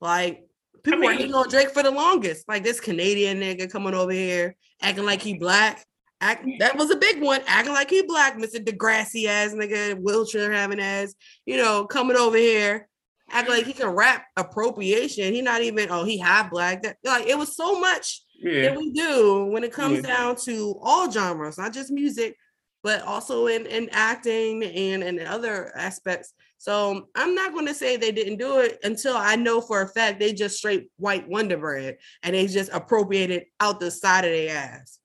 Like 0.01 0.45
people 0.83 0.99
I 0.99 1.01
mean, 1.01 1.09
were 1.09 1.13
hating 1.13 1.35
on 1.35 1.49
Drake 1.49 1.71
for 1.71 1.83
the 1.83 1.91
longest. 1.91 2.47
Like 2.47 2.63
this 2.63 2.81
Canadian 2.81 3.39
nigga 3.39 3.71
coming 3.71 3.93
over 3.93 4.11
here 4.11 4.55
acting 4.81 5.05
like 5.05 5.21
he 5.21 5.35
black. 5.35 5.85
Act, 6.21 6.45
that 6.59 6.75
was 6.75 6.91
a 6.91 6.97
big 6.97 7.21
one, 7.21 7.39
acting 7.47 7.71
like 7.71 7.89
he 7.89 8.01
black, 8.01 8.35
Mr. 8.35 8.61
Degrassi 8.61 9.25
ass 9.25 9.53
nigga, 9.53 9.97
wheelchair 10.01 10.51
having 10.51 10.81
ass, 10.81 11.15
you 11.45 11.55
know, 11.55 11.85
coming 11.85 12.17
over 12.17 12.35
here 12.35 12.88
act 13.31 13.49
like 13.49 13.65
he 13.65 13.73
can 13.73 13.89
rap 13.89 14.25
appropriation. 14.37 15.33
He 15.33 15.41
not 15.41 15.61
even 15.61 15.89
oh 15.89 16.03
he 16.03 16.17
half 16.17 16.51
black. 16.51 16.83
That 16.83 16.97
like 17.03 17.27
it 17.27 17.37
was 17.37 17.55
so 17.55 17.79
much 17.79 18.21
yeah. 18.41 18.63
that 18.63 18.77
we 18.77 18.91
do 18.91 19.45
when 19.45 19.63
it 19.63 19.73
comes 19.73 19.97
yeah. 19.97 20.17
down 20.17 20.35
to 20.37 20.79
all 20.81 21.11
genres, 21.11 21.57
not 21.57 21.73
just 21.73 21.91
music, 21.91 22.35
but 22.83 23.01
also 23.03 23.47
in 23.47 23.65
in 23.65 23.89
acting 23.91 24.63
and 24.63 25.03
and 25.03 25.19
other 25.21 25.71
aspects. 25.75 26.33
So 26.57 26.91
um, 26.91 27.05
I'm 27.15 27.35
not 27.35 27.53
going 27.53 27.67
to 27.67 27.73
say 27.73 27.95
they 27.95 28.11
didn't 28.11 28.37
do 28.37 28.59
it 28.59 28.79
until 28.83 29.15
I 29.15 29.37
know 29.37 29.61
for 29.61 29.81
a 29.81 29.87
fact 29.87 30.19
they 30.19 30.33
just 30.33 30.57
straight 30.57 30.89
white 30.97 31.27
Wonder 31.27 31.57
Bread 31.57 31.97
and 32.21 32.35
they 32.35 32.47
just 32.47 32.69
appropriated 32.73 33.45
out 33.61 33.79
the 33.79 33.89
side 33.89 34.25
of 34.25 34.31
their 34.31 34.57
ass. 34.57 34.99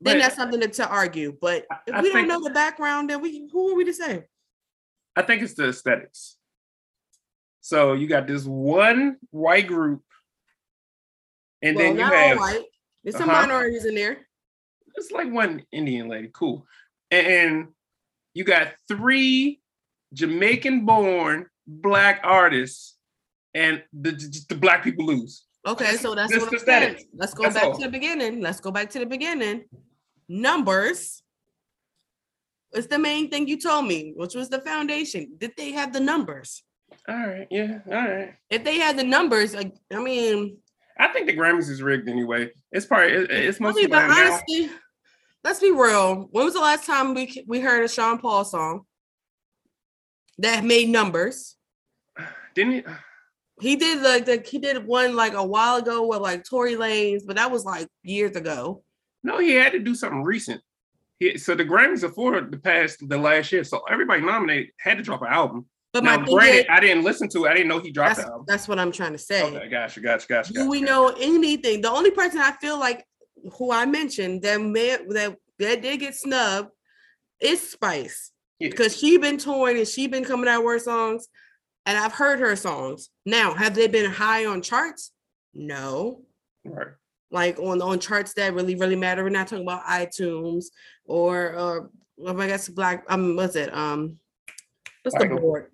Then 0.00 0.18
that's 0.18 0.36
something 0.36 0.60
to, 0.60 0.68
to 0.68 0.88
argue. 0.88 1.36
But 1.40 1.66
if 1.86 1.94
I 1.94 2.02
we 2.02 2.12
don't 2.12 2.28
know 2.28 2.42
the 2.42 2.50
background, 2.50 3.10
then 3.10 3.20
we 3.22 3.48
who 3.50 3.72
are 3.72 3.74
we 3.74 3.84
to 3.84 3.94
say? 3.94 4.24
I 5.16 5.22
think 5.22 5.42
it's 5.42 5.54
the 5.54 5.68
aesthetics. 5.68 6.36
So 7.64 7.94
you 7.94 8.06
got 8.06 8.26
this 8.26 8.44
one 8.44 9.16
white 9.30 9.66
group, 9.66 10.02
and 11.62 11.74
well, 11.74 11.86
then 11.86 11.96
you 11.96 12.04
have 12.04 12.36
white. 12.36 12.64
There's 13.02 13.16
some 13.16 13.30
uh-huh. 13.30 13.40
minorities 13.40 13.86
in 13.86 13.94
there. 13.94 14.18
It's 14.96 15.10
like 15.10 15.32
one 15.32 15.62
Indian 15.72 16.10
lady, 16.10 16.28
cool, 16.30 16.66
and 17.10 17.68
you 18.34 18.44
got 18.44 18.74
three 18.86 19.62
Jamaican-born 20.12 21.46
black 21.66 22.20
artists, 22.22 22.98
and 23.54 23.82
the 23.94 24.10
the 24.50 24.56
black 24.56 24.84
people 24.84 25.06
lose. 25.06 25.46
Okay, 25.66 25.96
so 25.96 26.14
that's, 26.14 26.36
what 26.36 26.52
I'm 26.52 26.58
saying. 26.58 27.06
Let's 27.14 27.32
go 27.32 27.44
that's 27.44 27.54
back 27.54 27.64
all. 27.64 27.78
to 27.78 27.84
the 27.86 27.90
beginning. 27.90 28.42
Let's 28.42 28.60
go 28.60 28.72
back 28.72 28.90
to 28.90 28.98
the 28.98 29.06
beginning. 29.06 29.64
Numbers. 30.28 31.22
It's 32.72 32.88
the 32.88 32.98
main 32.98 33.30
thing 33.30 33.48
you 33.48 33.58
told 33.58 33.86
me, 33.86 34.12
which 34.16 34.34
was 34.34 34.50
the 34.50 34.60
foundation. 34.60 35.36
Did 35.38 35.52
they 35.56 35.72
have 35.72 35.94
the 35.94 36.00
numbers? 36.00 36.62
All 37.08 37.14
right. 37.14 37.46
Yeah. 37.50 37.78
All 37.86 37.94
right. 37.94 38.34
If 38.50 38.64
they 38.64 38.78
had 38.78 38.98
the 38.98 39.04
numbers, 39.04 39.54
like 39.54 39.74
I 39.92 40.00
mean, 40.00 40.58
I 40.98 41.08
think 41.08 41.26
the 41.26 41.36
Grammys 41.36 41.68
is 41.68 41.82
rigged 41.82 42.08
anyway. 42.08 42.50
It's 42.72 42.86
probably 42.86 43.12
it, 43.12 43.30
it's 43.30 43.60
mostly 43.60 43.86
mean, 43.86 43.94
honestly, 43.94 44.70
let's 45.42 45.60
be 45.60 45.70
real. 45.70 46.28
When 46.30 46.44
was 46.44 46.54
the 46.54 46.60
last 46.60 46.86
time 46.86 47.14
we 47.14 47.44
we 47.46 47.60
heard 47.60 47.84
a 47.84 47.88
Sean 47.88 48.18
Paul 48.18 48.44
song 48.44 48.82
that 50.38 50.64
made 50.64 50.88
numbers? 50.88 51.56
Didn't 52.54 52.72
he? 52.72 52.84
He 53.60 53.76
did 53.76 54.02
like 54.02 54.24
the 54.24 54.44
he 54.44 54.58
did 54.58 54.86
one 54.86 55.14
like 55.14 55.34
a 55.34 55.44
while 55.44 55.76
ago 55.76 56.06
with 56.06 56.20
like 56.20 56.44
Tory 56.48 56.74
Lanez, 56.74 57.22
but 57.26 57.36
that 57.36 57.50
was 57.50 57.64
like 57.64 57.88
years 58.02 58.36
ago. 58.36 58.82
No, 59.22 59.38
he 59.38 59.54
had 59.54 59.72
to 59.72 59.78
do 59.78 59.94
something 59.94 60.22
recent. 60.22 60.60
He, 61.18 61.38
so 61.38 61.54
the 61.54 61.64
Grammys 61.64 62.02
are 62.02 62.10
for 62.10 62.40
the 62.40 62.56
past 62.58 63.08
the 63.08 63.16
last 63.16 63.52
year. 63.52 63.64
So 63.64 63.82
everybody 63.90 64.22
nominated 64.22 64.70
had 64.78 64.98
to 64.98 65.02
drop 65.02 65.22
an 65.22 65.28
album. 65.28 65.66
But 65.94 66.02
now, 66.02 66.18
my 66.18 66.24
thing 66.24 66.34
granted, 66.34 66.58
is, 66.58 66.66
I 66.68 66.80
didn't 66.80 67.04
listen 67.04 67.28
to 67.28 67.44
it. 67.44 67.50
I 67.50 67.54
didn't 67.54 67.68
know 67.68 67.78
he 67.78 67.92
dropped 67.92 68.16
that's, 68.16 68.30
that's 68.48 68.68
what 68.68 68.80
I'm 68.80 68.90
trying 68.90 69.12
to 69.12 69.18
say. 69.18 69.44
Okay, 69.44 69.68
gotcha, 69.68 70.00
gotcha, 70.00 70.26
gotcha. 70.26 70.52
Do 70.52 70.58
gotcha, 70.58 70.68
we 70.68 70.80
gotcha. 70.80 70.92
know 70.92 71.16
anything? 71.20 71.82
The 71.82 71.90
only 71.90 72.10
person 72.10 72.40
I 72.40 72.50
feel 72.60 72.80
like 72.80 73.06
who 73.56 73.70
I 73.70 73.86
mentioned 73.86 74.42
that 74.42 74.60
may, 74.60 74.98
that 75.10 75.36
that 75.60 75.82
did 75.82 76.00
get 76.00 76.16
snubbed 76.16 76.70
is 77.40 77.70
Spice 77.70 78.32
Yeah. 78.58 78.70
because 78.70 78.96
she 78.98 79.18
been 79.18 79.38
touring 79.38 79.78
and 79.78 79.86
she 79.86 80.08
been 80.08 80.24
coming 80.24 80.48
out 80.48 80.64
with 80.64 80.82
songs, 80.82 81.28
and 81.86 81.96
I've 81.96 82.12
heard 82.12 82.40
her 82.40 82.56
songs. 82.56 83.10
Now, 83.24 83.54
have 83.54 83.76
they 83.76 83.86
been 83.86 84.10
high 84.10 84.46
on 84.46 84.62
charts? 84.62 85.12
No. 85.54 86.22
Right. 86.64 86.88
Like 87.30 87.60
on 87.60 87.80
on 87.80 88.00
charts 88.00 88.34
that 88.34 88.52
really 88.52 88.74
really 88.74 88.96
matter. 88.96 89.22
We're 89.22 89.28
not 89.30 89.46
talking 89.46 89.64
about 89.64 89.84
iTunes 89.84 90.64
or 91.04 91.88
well, 92.16 92.40
I 92.40 92.48
guess 92.48 92.68
Black. 92.68 93.04
Um, 93.08 93.36
what's 93.36 93.54
it? 93.54 93.72
Um, 93.72 94.18
what's 95.04 95.16
the 95.16 95.28
board? 95.28 95.70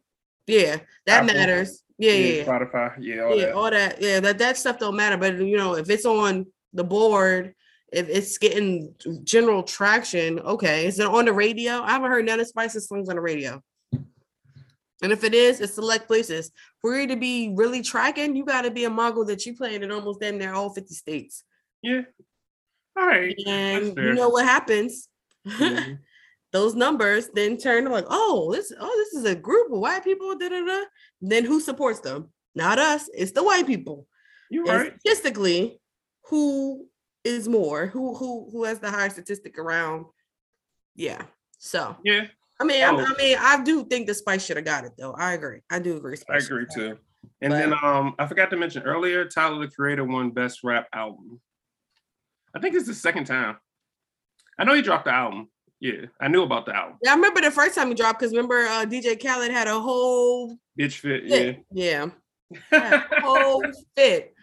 Yeah, 0.50 0.78
that 1.06 1.24
Apple. 1.24 1.34
matters. 1.34 1.82
Yeah, 1.98 2.12
yeah, 2.12 2.32
yeah 2.34 2.44
Spotify. 2.44 2.96
Yeah, 2.98 3.22
all 3.22 3.36
yeah, 3.36 3.46
that. 3.46 3.54
all 3.54 3.70
that. 3.70 4.02
Yeah, 4.02 4.20
that 4.20 4.38
that 4.38 4.56
stuff 4.56 4.78
don't 4.78 4.96
matter. 4.96 5.16
But 5.16 5.38
you 5.38 5.56
know, 5.56 5.74
if 5.74 5.90
it's 5.90 6.06
on 6.06 6.46
the 6.72 6.84
board, 6.84 7.54
if 7.92 8.08
it's 8.08 8.38
getting 8.38 8.94
general 9.24 9.62
traction, 9.62 10.40
okay. 10.40 10.86
Is 10.86 10.98
it 10.98 11.06
on 11.06 11.24
the 11.24 11.32
radio? 11.32 11.82
I 11.82 11.90
haven't 11.92 12.10
heard 12.10 12.24
none 12.26 12.40
of 12.40 12.46
Spice's 12.46 12.88
songs 12.88 13.08
on 13.08 13.16
the 13.16 13.22
radio. 13.22 13.62
And 15.02 15.12
if 15.12 15.24
it 15.24 15.34
is, 15.34 15.60
it's 15.60 15.74
select 15.74 16.06
places. 16.06 16.50
For 16.80 16.94
you 16.94 17.06
to 17.08 17.16
be 17.16 17.52
really 17.54 17.80
tracking, 17.82 18.36
you 18.36 18.44
got 18.44 18.62
to 18.62 18.70
be 18.70 18.84
a 18.84 18.90
mogul 18.90 19.24
that 19.26 19.46
you 19.46 19.56
playing 19.56 19.82
in 19.82 19.90
almost 19.90 20.20
damn 20.20 20.38
near 20.38 20.52
all 20.52 20.70
50 20.74 20.94
states. 20.94 21.42
Yeah. 21.82 22.02
All 22.98 23.06
right. 23.06 23.34
And 23.46 23.96
you 23.96 24.12
know 24.12 24.28
what 24.28 24.44
happens? 24.44 25.08
Mhm. 25.46 25.98
Those 26.52 26.74
numbers 26.74 27.28
then 27.32 27.56
turn 27.56 27.84
to 27.84 27.90
like, 27.90 28.06
oh, 28.08 28.50
this 28.52 28.72
oh, 28.78 29.04
this 29.04 29.20
is 29.20 29.30
a 29.30 29.36
group 29.36 29.72
of 29.72 29.78
white 29.78 30.04
people. 30.04 30.36
Da, 30.36 30.48
da, 30.48 30.64
da. 30.64 30.82
Then 31.20 31.44
who 31.44 31.60
supports 31.60 32.00
them? 32.00 32.30
Not 32.54 32.78
us. 32.78 33.08
It's 33.14 33.32
the 33.32 33.44
white 33.44 33.66
people. 33.66 34.06
You 34.50 34.66
And 34.66 34.78
right. 34.78 35.00
statistically, 35.00 35.80
who 36.24 36.88
is 37.24 37.48
more? 37.48 37.86
Who 37.86 38.16
who 38.16 38.48
who 38.50 38.64
has 38.64 38.80
the 38.80 38.90
higher 38.90 39.10
statistic 39.10 39.58
around? 39.58 40.06
Yeah. 40.96 41.22
So 41.58 41.96
Yeah, 42.04 42.26
I 42.60 42.64
mean, 42.64 42.82
I, 42.82 42.88
Oh. 42.90 42.98
I 42.98 43.14
mean, 43.16 43.36
I 43.38 43.62
do 43.62 43.84
think 43.84 44.06
the 44.06 44.14
Spice 44.14 44.44
should 44.44 44.56
have 44.56 44.64
got 44.64 44.84
it 44.84 44.92
though. 44.98 45.12
I 45.12 45.34
agree. 45.34 45.60
I 45.70 45.78
do 45.78 45.96
agree. 45.96 46.14
I 46.14 46.16
Spice 46.16 46.48
shoulda 46.48 46.64
agree 46.64 46.74
too. 46.74 46.98
And 47.42 47.52
then 47.52 47.74
um, 47.82 48.14
I 48.18 48.26
forgot 48.26 48.50
to 48.50 48.56
mention 48.56 48.82
earlier, 48.82 49.24
Tyler 49.24 49.60
the 49.60 49.72
Creator 49.72 50.04
won 50.04 50.30
Best 50.30 50.64
Rap 50.64 50.88
Album. 50.92 51.40
I 52.54 52.60
think 52.60 52.74
it's 52.74 52.86
the 52.86 52.94
second 52.94 53.26
time. 53.26 53.56
I 54.58 54.64
know 54.64 54.74
he 54.74 54.82
dropped 54.82 55.04
the 55.04 55.14
album. 55.14 55.48
Yeah, 55.80 56.06
I 56.20 56.28
knew 56.28 56.42
about 56.42 56.66
the 56.66 56.76
album. 56.76 56.98
Yeah, 57.02 57.12
I 57.12 57.14
remember 57.14 57.40
the 57.40 57.50
first 57.50 57.74
time 57.74 57.88
he 57.88 57.94
dropped 57.94 58.20
because 58.20 58.32
remember 58.32 58.66
uh, 58.66 58.84
DJ 58.84 59.20
Khaled 59.22 59.50
had 59.50 59.66
a 59.66 59.80
whole 59.80 60.56
Bitch 60.78 60.94
Fit. 60.98 61.24
Yeah. 61.24 61.36
fit. 61.38 61.64
Yeah, 61.72 62.06
a 62.72 63.20
whole 63.22 63.62
fit, 63.96 64.34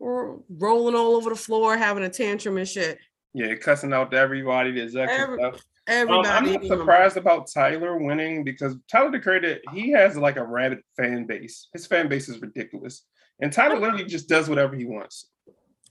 Ro- 0.00 0.44
rolling 0.48 0.94
all 0.96 1.14
over 1.16 1.30
the 1.30 1.36
floor, 1.36 1.76
having 1.76 2.02
a 2.04 2.08
tantrum 2.08 2.56
and 2.56 2.66
shit. 2.68 2.98
yeah, 3.34 3.54
cussing 3.54 3.92
out 3.92 4.10
to 4.10 4.16
everybody, 4.16 4.72
the 4.72 4.82
execs 4.82 5.12
Every- 5.12 5.38
stuff. 5.38 5.54
Um, 5.54 5.60
Everybody. 5.86 6.28
I'm 6.28 6.52
not 6.52 6.64
surprised 6.66 7.16
about 7.16 7.50
Tyler 7.52 7.96
winning 7.98 8.44
because 8.44 8.76
Tyler 8.88 9.10
the 9.10 9.18
Creator, 9.18 9.58
he 9.72 9.90
has 9.90 10.16
like 10.16 10.36
a 10.36 10.44
rabid 10.44 10.80
fan 10.96 11.26
base. 11.26 11.68
His 11.72 11.86
fan 11.86 12.08
base 12.08 12.28
is 12.28 12.40
ridiculous. 12.40 13.02
And 13.40 13.52
Tyler 13.52 13.76
literally 13.80 14.04
just 14.04 14.28
does 14.28 14.48
whatever 14.48 14.76
he 14.76 14.84
wants. 14.84 15.30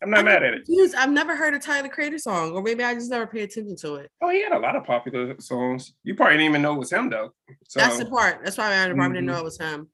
I'm 0.01 0.09
not 0.09 0.19
I'm 0.19 0.25
mad 0.25 0.43
at 0.43 0.53
it. 0.53 0.65
confused. 0.65 0.95
I've 0.95 1.11
never 1.11 1.35
heard 1.35 1.53
a 1.53 1.59
Tyler 1.59 1.89
Creator 1.89 2.19
song, 2.19 2.51
or 2.51 2.61
maybe 2.61 2.83
I 2.83 2.93
just 2.93 3.09
never 3.09 3.27
pay 3.27 3.41
attention 3.41 3.75
to 3.77 3.95
it. 3.95 4.09
Oh, 4.21 4.29
he 4.29 4.41
had 4.41 4.53
a 4.53 4.59
lot 4.59 4.75
of 4.75 4.85
popular 4.85 5.35
songs. 5.39 5.93
You 6.03 6.15
probably 6.15 6.35
didn't 6.37 6.49
even 6.51 6.61
know 6.61 6.73
it 6.75 6.79
was 6.79 6.91
him 6.91 7.09
though. 7.09 7.33
So 7.67 7.79
That's 7.79 7.97
the 7.97 8.05
part. 8.05 8.41
That's 8.43 8.57
why 8.57 8.67
I 8.67 8.87
probably 8.93 9.15
didn't 9.15 9.25
know 9.25 9.33
Mhm. 9.35 9.39
it 9.39 9.43
was 9.43 9.57
him. 9.59 9.89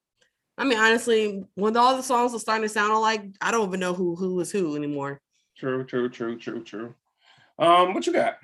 I 0.58 0.64
mean, 0.64 0.78
honestly, 0.78 1.44
when 1.56 1.76
all 1.76 1.98
the 1.98 2.04
songs 2.04 2.34
are 2.34 2.40
starting 2.40 2.64
to 2.64 2.70
sound 2.70 2.94
alike, 2.94 3.24
I 3.42 3.52
don't 3.52 3.68
even 3.68 3.80
know 3.80 3.94
who 3.94 4.16
who 4.16 4.40
is 4.40 4.52
who 4.52 4.76
anymore. 4.76 5.22
true, 5.58 5.84
true, 5.86 6.10
true, 6.10 6.38
true, 6.38 6.64
true. 6.64 6.96
Um, 7.58 7.94
what 7.94 8.06
you 8.06 8.14
got? 8.14 8.38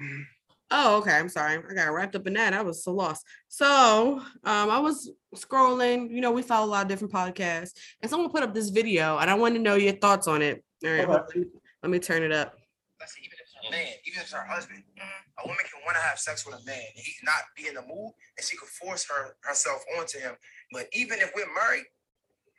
Oh, 0.73 0.97
okay. 0.97 1.11
I'm 1.11 1.27
sorry. 1.29 1.57
I 1.69 1.73
got 1.73 1.91
wrapped 1.93 2.15
up 2.15 2.25
in 2.27 2.33
that. 2.33 2.53
I 2.53 2.61
was 2.61 2.83
so 2.83 2.93
lost. 2.93 3.25
So 3.49 4.19
um, 4.45 4.69
I 4.69 4.79
was 4.79 5.11
scrolling. 5.35 6.09
You 6.11 6.21
know, 6.21 6.31
we 6.31 6.41
follow 6.41 6.65
a 6.65 6.71
lot 6.71 6.83
of 6.83 6.87
different 6.87 7.13
podcasts, 7.13 7.73
and 8.01 8.09
someone 8.09 8.29
put 8.31 8.43
up 8.43 8.53
this 8.53 8.69
video, 8.69 9.17
and 9.17 9.29
I 9.29 9.33
want 9.35 9.55
to 9.55 9.61
know 9.61 9.75
your 9.75 9.93
thoughts 9.93 10.27
on 10.27 10.41
it. 10.41 10.63
All 10.83 10.89
right, 10.89 11.05
hold 11.05 11.21
let, 11.27 11.35
me, 11.35 11.45
let 11.83 11.89
me 11.91 11.99
turn 11.99 12.23
it 12.23 12.31
up. 12.31 12.57
let's 12.99 13.13
say 13.13 13.21
even 13.21 13.37
if 13.37 13.45
it's 13.45 13.53
a 13.53 13.71
man, 13.71 13.93
even 14.05 14.17
if 14.17 14.23
it's 14.25 14.33
her 14.33 14.45
husband, 14.45 14.83
mm, 14.97 15.43
a 15.43 15.47
woman 15.47 15.61
can 15.69 15.81
want 15.85 15.95
to 15.95 16.01
have 16.01 16.17
sex 16.17 16.45
with 16.45 16.55
a 16.55 16.63
man 16.65 16.81
and 16.81 17.03
he 17.05 17.13
not 17.23 17.45
be 17.55 17.67
in 17.67 17.75
the 17.75 17.85
mood 17.85 18.11
and 18.37 18.41
she 18.41 18.57
could 18.57 18.69
force 18.69 19.05
her 19.05 19.37
herself 19.43 19.83
onto 19.97 20.17
him. 20.17 20.33
But 20.71 20.87
even 20.93 21.19
if 21.19 21.31
we're 21.35 21.51
married, 21.53 21.85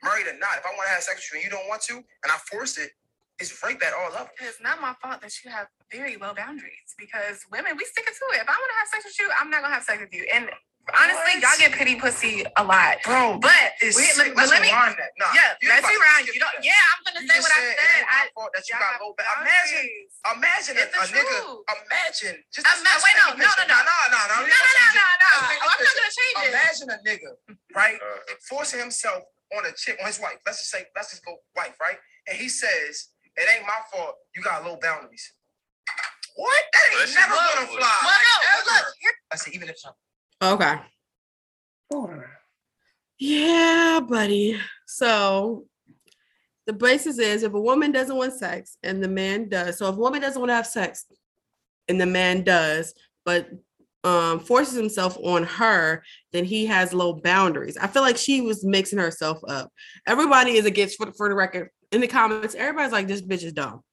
married 0.03 0.27
or 0.27 0.39
not, 0.39 0.55
if 0.55 0.65
I 0.65 0.71
want 0.71 0.87
to 0.87 0.93
have 0.95 1.03
sex 1.03 1.19
with 1.19 1.43
you 1.43 1.43
and 1.43 1.45
you 1.51 1.51
don't 1.51 1.67
want 1.67 1.81
to, 1.91 1.95
and 1.99 2.29
I 2.31 2.37
force 2.47 2.77
it, 2.77 2.91
it's 3.39 3.51
rape 3.63 3.81
at 3.83 3.91
all 3.91 4.11
levels. 4.11 4.37
It's 4.39 4.61
not 4.61 4.79
my 4.79 4.93
fault 5.01 5.19
that 5.21 5.33
you 5.43 5.49
have 5.51 5.67
very 5.91 6.15
low 6.15 6.33
boundaries 6.33 6.95
because 6.97 7.43
women, 7.51 7.75
we 7.75 7.83
stick 7.83 8.05
it 8.07 8.13
to 8.13 8.25
it. 8.37 8.43
If 8.43 8.47
I 8.47 8.55
want 8.55 8.71
to 8.71 8.79
have 8.79 8.89
sex 8.93 9.03
with 9.05 9.19
you, 9.19 9.27
I'm 9.35 9.49
not 9.49 9.63
gonna 9.63 9.73
have 9.73 9.83
sex 9.83 9.99
with 9.99 10.13
you. 10.13 10.23
And 10.31 10.47
honestly, 10.91 11.39
What? 11.39 11.43
y'all 11.43 11.59
get 11.63 11.71
pity 11.71 11.95
pussy 11.95 12.43
a 12.59 12.63
lot. 12.63 12.99
Bro, 13.07 13.39
But 13.39 13.55
it's 13.79 13.95
we- 13.95 14.03
sick. 14.11 14.35
but 14.35 14.43
let's 14.43 14.51
let 14.51 14.61
me- 14.61 14.69
that. 14.69 15.11
Nah, 15.15 15.31
yeah, 15.31 15.55
let's 15.63 15.79
about 15.79 15.95
be 15.95 16.27
to 16.27 16.33
You 16.35 16.39
don't. 16.43 16.57
Yeah, 16.63 16.73
I'm 16.91 16.99
gonna 17.07 17.23
say 17.23 17.39
what 17.39 17.51
I 17.51 17.55
said 17.55 17.71
it 17.71 17.79
said. 17.79 17.99
ain't 18.03 18.07
my 18.11 18.19
I, 18.19 18.29
fault 18.35 18.51
that 18.53 18.63
you 18.67 18.73
y'all 18.75 18.83
got 18.83 19.01
low 19.01 19.13
ba- 19.15 19.23
Imagine, 19.41 19.87
imagine 20.35 20.75
a, 20.77 20.81
It's 20.83 20.91
the 20.91 20.99
a 20.99 21.07
nigga. 21.23 21.39
Imagine. 21.87 22.35
Just 22.51 22.67
Ima- 22.67 22.83
let's 22.83 23.03
wait, 23.03 23.15
no, 23.15 23.25
no, 23.31 23.39
no, 23.39 23.63
no. 23.63 23.77
no, 23.79 23.97
no, 24.11 24.19
no. 24.27 24.35
No, 24.35 24.43
no, 24.43 24.43
no, 24.43 24.43
no, 24.43 24.43
no. 24.43 25.27
Let's 25.31 25.47
paint 25.47 25.59
the 25.59 25.63
I'm 25.63 25.79
not 25.79 25.95
gonna 25.95 26.11
change 26.19 26.35
it. 26.35 26.49
Imagine 26.51 26.87
a 26.91 26.97
nigga, 27.07 27.31
right, 27.75 27.97
Uh, 28.03 28.35
forcing 28.49 28.79
himself 28.79 29.23
on 29.55 29.65
a 29.65 29.71
chick, 29.73 29.97
on 30.01 30.07
his 30.07 30.19
wife. 30.19 30.37
Let's 30.45 30.59
just 30.59 30.71
say, 30.71 30.85
let's 30.95 31.11
just 31.11 31.23
go 31.23 31.37
wife, 31.55 31.75
right? 31.79 31.97
And 32.27 32.37
he 32.37 32.49
says, 32.49 33.09
"It 33.35 33.47
ain't 33.55 33.65
my 33.65 33.79
fault. 33.91 34.15
You 34.35 34.41
got 34.43 34.63
low 34.65 34.75
boundaries." 34.77 35.31
What? 36.35 36.63
That 36.73 36.83
ain't 37.01 37.13
never 37.13 37.35
gonna 37.35 37.67
fly. 37.67 37.97
Well, 38.01 38.19
no, 38.19 38.57
ever. 38.57 38.65
look, 38.71 39.15
I 39.31 39.35
said, 39.37 39.53
even 39.53 39.69
if 39.69 39.77
some 39.79 39.93
Okay. 40.41 40.75
Yeah, 43.19 43.99
buddy. 44.07 44.59
So 44.87 45.65
the 46.65 46.73
basis 46.73 47.19
is 47.19 47.43
if 47.43 47.53
a 47.53 47.61
woman 47.61 47.91
doesn't 47.91 48.15
want 48.15 48.33
sex 48.33 48.77
and 48.83 49.03
the 49.03 49.07
man 49.07 49.49
does, 49.49 49.77
so 49.77 49.89
if 49.89 49.95
a 49.95 49.99
woman 49.99 50.21
doesn't 50.21 50.39
want 50.39 50.49
to 50.49 50.55
have 50.55 50.67
sex 50.67 51.05
and 51.87 51.99
the 51.99 52.05
man 52.05 52.43
does, 52.43 52.93
but 53.25 53.49
um 54.05 54.41
forces 54.41 54.73
himself 54.73 55.17
on 55.23 55.43
her, 55.43 56.03
then 56.33 56.43
he 56.43 56.65
has 56.65 56.93
low 56.93 57.13
boundaries. 57.13 57.77
I 57.77 57.87
feel 57.87 58.01
like 58.01 58.17
she 58.17 58.41
was 58.41 58.65
mixing 58.65 58.99
herself 58.99 59.39
up. 59.47 59.71
Everybody 60.05 60.57
is 60.57 60.65
against 60.65 60.97
for, 60.97 61.13
for 61.13 61.29
the 61.29 61.35
record 61.35 61.69
in 61.93 62.01
the 62.01 62.07
comments, 62.07 62.55
everybody's 62.55 62.91
like, 62.91 63.07
this 63.07 63.21
bitch 63.21 63.43
is 63.43 63.53
dumb. 63.53 63.81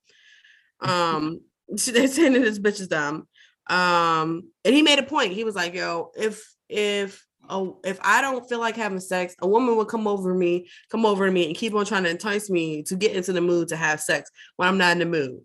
Um, 0.83 1.43
they're 1.69 2.09
saying 2.09 2.33
that 2.33 2.41
this 2.41 2.59
bitch 2.59 2.81
is 2.81 2.89
dumb. 2.89 3.29
Um, 3.71 4.51
and 4.65 4.75
he 4.75 4.83
made 4.83 4.99
a 4.99 5.05
point. 5.05 5.33
He 5.33 5.45
was 5.45 5.55
like, 5.55 5.75
yo, 5.75 6.11
if 6.17 6.45
if 6.69 7.25
oh 7.49 7.79
if 7.85 7.99
I 8.03 8.21
don't 8.21 8.49
feel 8.49 8.59
like 8.59 8.77
having 8.77 9.01
sex, 9.01 9.35
a 9.41 9.49
woman 9.49 9.77
would 9.77 9.89
come 9.89 10.09
over 10.09 10.35
me, 10.35 10.69
come 10.91 11.07
over 11.07 11.27
to 11.27 11.33
me 11.33 11.47
and 11.47 11.57
keep 11.57 11.75
on 11.75 11.87
trying 11.87 12.05
to 12.05 12.11
entice 12.11 12.51
me 12.51 12.83
to 12.85 12.97
get 12.97 13.15
into 13.15 13.33
the 13.33 13.41
mood 13.41 13.69
to 13.69 13.77
have 13.77 14.01
sex 14.01 14.31
when 14.57 14.69
I'm 14.69 14.79
not 14.79 14.93
in 14.93 14.99
the 14.99 15.07
mood. 15.07 15.41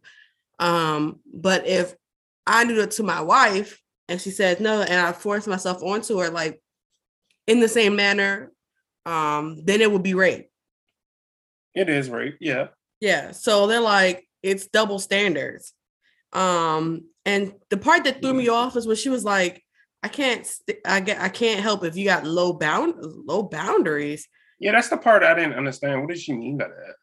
Um, 0.60 1.20
but 1.32 1.68
if 1.68 1.94
I 2.48 2.66
do 2.66 2.82
it 2.82 2.92
to 2.92 3.04
my 3.04 3.22
wife 3.22 3.80
and 4.10 4.20
she 4.20 4.32
says 4.32 4.60
no, 4.60 4.82
and 4.82 5.00
I 5.00 5.12
force 5.12 5.46
myself 5.48 5.84
onto 5.84 6.18
her 6.20 6.30
like 6.30 6.62
in 7.48 7.60
the 7.60 7.68
same 7.68 7.96
manner, 7.96 8.52
um, 9.06 9.62
then 9.64 9.82
it 9.82 9.92
would 9.92 10.04
be 10.04 10.16
rape. 10.16 10.50
it 11.76 11.90
is 11.90 12.10
rape. 12.10 12.38
Yeah. 12.40 12.68
Yeah. 13.02 13.32
So 13.32 13.68
they're 13.68 13.82
like, 13.82 14.28
it's 14.42 14.68
double 14.68 15.00
standards. 15.00 15.74
Um, 16.34 17.04
and 17.26 17.54
the 17.70 17.78
part 17.78 18.04
that 18.04 18.22
threw 18.22 18.34
me 18.34 18.50
off 18.50 18.76
is 18.76 18.88
when 18.88 18.96
she 18.96 19.10
was 19.10 19.24
like, 19.24 19.64
I 20.04 20.08
can't 20.08 20.46
st- 20.46 20.80
I 20.86 21.00
get 21.00 21.20
I 21.20 21.30
can't 21.30 21.62
help 21.62 21.84
if 21.84 21.96
you 21.96 22.06
got 22.06 22.26
low 22.26 22.54
bound 22.54 22.96
low 23.00 23.44
boundaries. 23.44 24.28
Yeah, 24.60 24.72
that's 24.72 24.90
the 24.90 24.98
part 24.98 25.24
I 25.24 25.34
didn't 25.34 25.56
understand. 25.56 26.02
What 26.02 26.10
did 26.10 26.20
she 26.20 26.34
mean 26.34 26.58
by 26.58 26.68
that? 26.68 26.96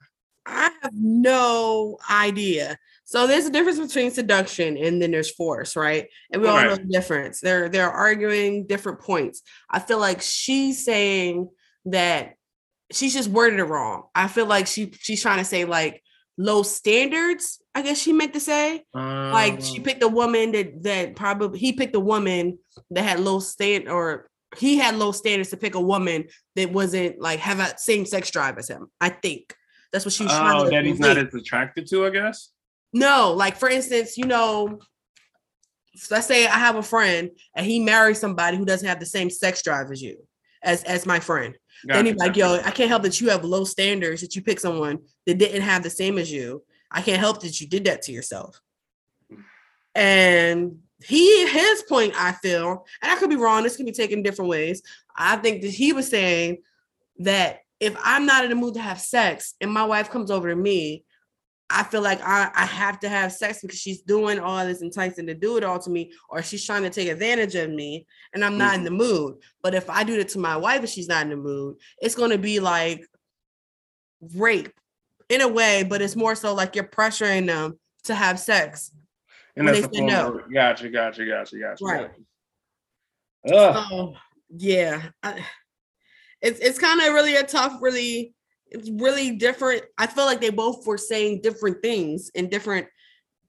I 0.47 0.71
have 0.83 0.93
no 0.95 1.99
idea. 2.11 2.79
So 3.05 3.27
there's 3.27 3.47
a 3.47 3.51
difference 3.51 3.79
between 3.79 4.11
seduction 4.11 4.77
and 4.77 5.03
then 5.03 5.11
there's 5.11 5.31
force, 5.31 5.77
right? 5.77 6.09
And 6.33 6.41
we 6.41 6.49
all 6.49 6.63
know 6.63 6.77
the 6.77 6.85
difference. 6.85 7.41
They're 7.41 7.69
they're 7.69 7.91
arguing 7.91 8.67
different 8.67 9.01
points. 9.01 9.43
I 9.69 9.81
feel 9.81 9.99
like 9.99 10.23
she's 10.23 10.85
saying 10.85 11.49
that 11.87 12.35
she's 12.93 13.15
just 13.15 13.29
worded 13.29 13.61
it 13.61 13.65
wrong. 13.65 14.05
I 14.15 14.29
feel 14.29 14.47
like 14.47 14.67
she 14.67 14.93
she's 14.99 15.23
trying 15.23 15.39
to 15.39 15.45
say 15.45 15.65
like 15.65 16.03
low 16.39 16.63
standards 16.63 17.62
I 17.75 17.83
guess 17.83 17.99
she 17.99 18.13
meant 18.13 18.35
to 18.35 18.41
say. 18.41 18.85
Like 18.95 19.63
she 19.63 19.79
Um, 19.79 19.85
picked 19.85 20.03
a 20.03 20.09
woman 20.09 20.53
that 20.53 20.83
that 20.83 21.17
probably 21.17 21.59
he 21.59 21.73
picked 21.73 21.95
a 21.95 22.01
woman 22.01 22.59
that 22.91 23.03
had 23.03 23.21
low 23.21 23.41
stand 23.41 23.89
or 23.89 24.29
he 24.59 24.77
had 24.77 24.97
low 24.97 25.13
standards 25.13 25.51
to 25.51 25.57
pick 25.57 25.75
a 25.75 25.81
woman 25.81 26.25
that 26.57 26.71
wasn't 26.73 27.19
like 27.21 27.41
have 27.41 27.59
a 27.61 27.77
same 27.79 28.05
sex 28.05 28.31
drive 28.31 28.59
as 28.59 28.69
him. 28.69 28.89
I 29.01 29.09
think 29.09 29.55
that's 29.91 30.05
what 30.05 30.13
she 30.13 30.25
was 30.25 30.33
trying 30.33 30.61
Oh, 30.61 30.65
to 30.65 30.71
that 30.71 30.85
he's 30.85 31.01
not 31.01 31.17
as 31.17 31.33
attracted 31.35 31.87
to, 31.89 32.05
I 32.07 32.11
guess. 32.11 32.51
No, 32.93 33.33
like 33.33 33.57
for 33.57 33.71
instance, 33.71 34.19
you 34.19 34.27
know, 34.27 34.79
let's 36.11 36.27
say 36.27 36.47
I 36.47 36.59
have 36.59 36.77
a 36.77 36.83
friend 36.83 37.31
and 37.57 37.65
he 37.65 37.81
marries 37.81 38.19
somebody 38.19 38.59
who 38.59 38.67
doesn't 38.67 38.87
have 38.89 39.01
the 39.01 39.07
same 39.07 39.31
sex 39.31 39.63
drive 39.63 39.91
as 39.91 40.03
you, 40.03 40.19
as 40.63 40.85
as 40.85 41.07
my 41.07 41.21
friend. 41.21 41.57
then 41.85 42.05
he's 42.07 42.17
like, 42.17 42.37
yo. 42.37 42.57
I 42.57 42.71
can't 42.71 42.91
help 42.91 43.03
that 43.05 43.19
you 43.21 43.31
have 43.31 43.45
low 43.45 43.65
standards 43.65 44.21
that 44.21 44.37
you 44.37 44.43
pick 44.43 44.61
someone 44.61 44.99
that 45.27 45.39
didn't 45.39 45.63
have 45.63 45.83
the 45.83 45.91
same 45.91 46.19
as 46.19 46.31
you. 46.31 46.63
I 46.93 47.03
can't 47.03 47.21
help 47.21 47.41
that 47.43 47.61
you 47.61 47.67
did 47.67 47.85
that 47.85 48.03
to 48.03 48.13
yourself. 48.13 48.61
And 49.95 50.79
he 51.05 51.47
his 51.47 51.83
point, 51.89 52.15
I 52.17 52.33
feel, 52.33 52.87
and 53.03 53.11
I 53.11 53.17
could 53.17 53.31
be 53.31 53.37
wrong, 53.37 53.63
this 53.63 53.77
can 53.77 53.87
be 53.87 53.93
taken 53.93 54.23
different 54.23 54.51
ways. 54.51 54.83
I 55.17 55.37
think 55.37 55.63
that 55.63 55.71
he 55.71 55.93
was 55.93 56.09
saying 56.09 56.59
that 57.19 57.61
if 57.81 57.97
I'm 58.03 58.27
not 58.27 58.45
in 58.45 58.51
the 58.51 58.57
mood 58.57 58.75
to 58.75 58.81
have 58.81 59.01
sex 59.01 59.55
and 59.61 59.73
my 59.73 59.85
wife 59.85 60.11
comes 60.11 60.31
over 60.31 60.49
to 60.49 60.57
me, 60.57 61.05
I 61.69 61.83
feel 61.85 62.03
like 62.03 62.21
I, 62.23 62.51
I 62.55 62.67
have 62.67 63.01
to 63.01 63.09
have 63.09 63.33
sex 63.33 63.61
because 63.63 63.79
she's 63.79 64.03
doing 64.03 64.39
all 64.39 64.65
this 64.67 64.83
enticing 64.83 65.27
to 65.27 65.35
do 65.35 65.57
it 65.57 65.65
all 65.65 65.79
to 65.79 65.91
me, 65.91 66.13
or 66.29 66.43
she's 66.43 66.65
trying 66.65 66.83
to 66.83 66.91
take 66.91 67.09
advantage 67.09 67.55
of 67.55 67.71
me, 67.71 68.07
and 68.35 68.45
I'm 68.45 68.59
not 68.59 68.75
in 68.75 68.81
mm-hmm. 68.81 68.85
the 68.85 69.05
mood. 69.05 69.37
But 69.63 69.75
if 69.75 69.89
I 69.89 70.05
do 70.05 70.19
it 70.19 70.29
to 70.31 70.39
my 70.39 70.57
wife 70.57 70.81
and 70.81 70.89
she's 70.89 71.09
not 71.09 71.23
in 71.23 71.31
the 71.31 71.37
mood, 71.37 71.77
it's 72.01 72.15
going 72.15 72.31
to 72.31 72.39
be 72.39 72.61
like 72.61 73.07
rape 74.35 74.73
in 75.33 75.41
a 75.41 75.49
way, 75.49 75.83
but 75.83 76.03
it's 76.03 76.15
more 76.15 76.35
so 76.35 76.53
like 76.55 76.75
you're 76.75 76.85
pressuring 76.85 77.47
them 77.47 77.79
to 78.05 78.15
have 78.15 78.39
sex. 78.39 78.93
and 79.57 79.67
that's 79.67 79.81
they 79.81 79.87
the 79.87 79.95
say 79.95 80.01
no. 80.05 80.41
Gotcha, 80.53 80.91
gotcha, 80.91 81.25
gotcha, 81.25 81.59
gotcha. 81.59 81.85
Right. 81.85 82.11
gotcha. 83.49 83.87
Oh, 83.91 84.15
yeah. 84.51 85.03
I- 85.23 85.45
it's 86.43 86.59
it's 86.59 86.79
kind 86.79 87.01
of 87.01 87.15
really 87.15 87.37
a 87.37 87.45
tough, 87.45 87.79
really, 87.81 88.35
it's 88.69 88.91
really 88.91 89.37
different. 89.37 89.85
I 89.97 90.07
feel 90.09 90.25
like 90.27 90.41
they 90.41 90.51
both 90.51 90.85
were 90.87 90.99
saying 90.99 91.41
different 91.41 91.83
things 91.83 92.31
in 92.35 92.49
different 92.49 92.89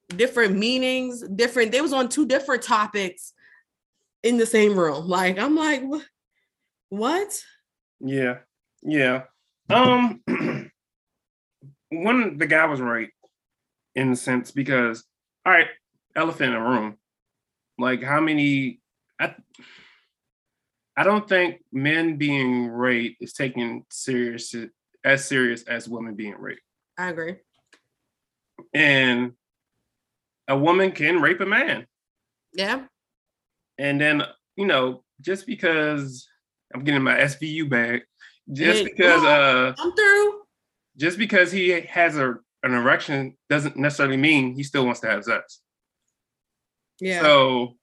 different 0.10 0.56
meanings, 0.56 1.28
different. 1.36 1.72
They 1.72 1.82
was 1.82 1.92
on 1.92 2.08
two 2.08 2.28
different 2.28 2.62
topics 2.62 3.34
in 4.22 4.38
the 4.38 4.46
same 4.46 4.78
room. 4.78 5.08
Like 5.08 5.40
I'm 5.40 5.56
like, 5.56 5.82
what? 5.82 6.06
What? 6.90 7.44
Yeah, 8.00 8.38
yeah. 8.84 9.24
Um, 9.72 10.22
one 12.02 12.38
the 12.38 12.48
guy 12.48 12.66
was 12.66 12.82
right 12.82 13.10
in 13.96 14.10
the 14.10 14.16
sense 14.16 14.52
because 14.52 15.04
all 15.46 15.54
right, 15.54 15.68
elephant 16.16 16.54
in 16.54 16.62
the 16.62 16.68
room. 16.68 16.98
Like 17.78 18.04
how 18.04 18.20
many? 18.22 18.80
I 19.20 19.36
I 20.96 21.04
don't 21.04 21.28
think 21.28 21.64
men 21.72 22.18
being 22.18 22.68
raped 22.68 23.18
is 23.22 23.34
taken 23.34 23.84
serious 23.92 24.56
as 25.04 25.26
serious 25.26 25.64
as 25.64 25.90
women 25.90 26.16
being 26.16 26.36
raped, 26.38 26.62
I 26.98 27.10
agree. 27.10 27.36
and 28.74 29.34
a 30.48 30.58
woman 30.58 30.92
can 30.92 31.22
rape 31.22 31.42
a 31.42 31.46
man. 31.46 31.88
Yeah. 32.54 32.84
And 33.80 34.00
then, 34.00 34.24
you 34.56 34.66
know, 34.66 35.04
just 35.20 35.46
because 35.48 36.28
I'm 36.74 36.84
getting 36.84 37.02
my 37.02 37.16
SVU 37.16 37.70
back, 37.70 38.04
just 38.52 38.84
because 38.84 39.24
uh 39.24 39.74
I'm 39.78 39.96
through. 39.96 40.43
Just 40.98 41.18
because 41.18 41.52
he 41.52 41.70
has 41.82 42.18
a 42.18 42.36
an 42.64 42.74
erection 42.74 43.36
doesn't 43.50 43.76
necessarily 43.76 44.18
mean 44.18 44.56
he 44.56 44.64
still 44.64 44.86
wants 44.86 45.02
to 45.02 45.10
have 45.10 45.24
sex. 45.24 45.60
Yeah. 47.00 47.22
So 47.22 47.76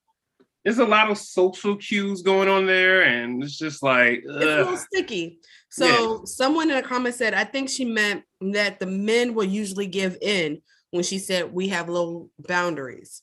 there's 0.64 0.79
a 0.79 0.85
lot 0.85 1.11
of 1.11 1.19
social 1.19 1.76
cues 1.76 2.23
going 2.23 2.49
on 2.49 2.67
there, 2.67 3.02
and 3.02 3.43
it's 3.43 3.56
just 3.56 3.82
like 3.82 4.23
it's 4.25 4.26
a 4.26 4.39
little 4.39 4.76
sticky. 4.76 5.39
So 5.71 6.25
someone 6.25 6.71
in 6.71 6.76
a 6.76 6.82
comment 6.82 7.15
said, 7.15 7.34
I 7.34 7.45
think 7.45 7.69
she 7.69 7.84
meant 7.84 8.25
that 8.41 8.80
the 8.80 8.87
men 8.87 9.34
will 9.34 9.45
usually 9.45 9.87
give 9.87 10.17
in 10.21 10.61
when 10.91 11.04
she 11.04 11.19
said 11.19 11.52
we 11.52 11.69
have 11.69 11.89
low 11.89 12.30
boundaries. 12.39 13.23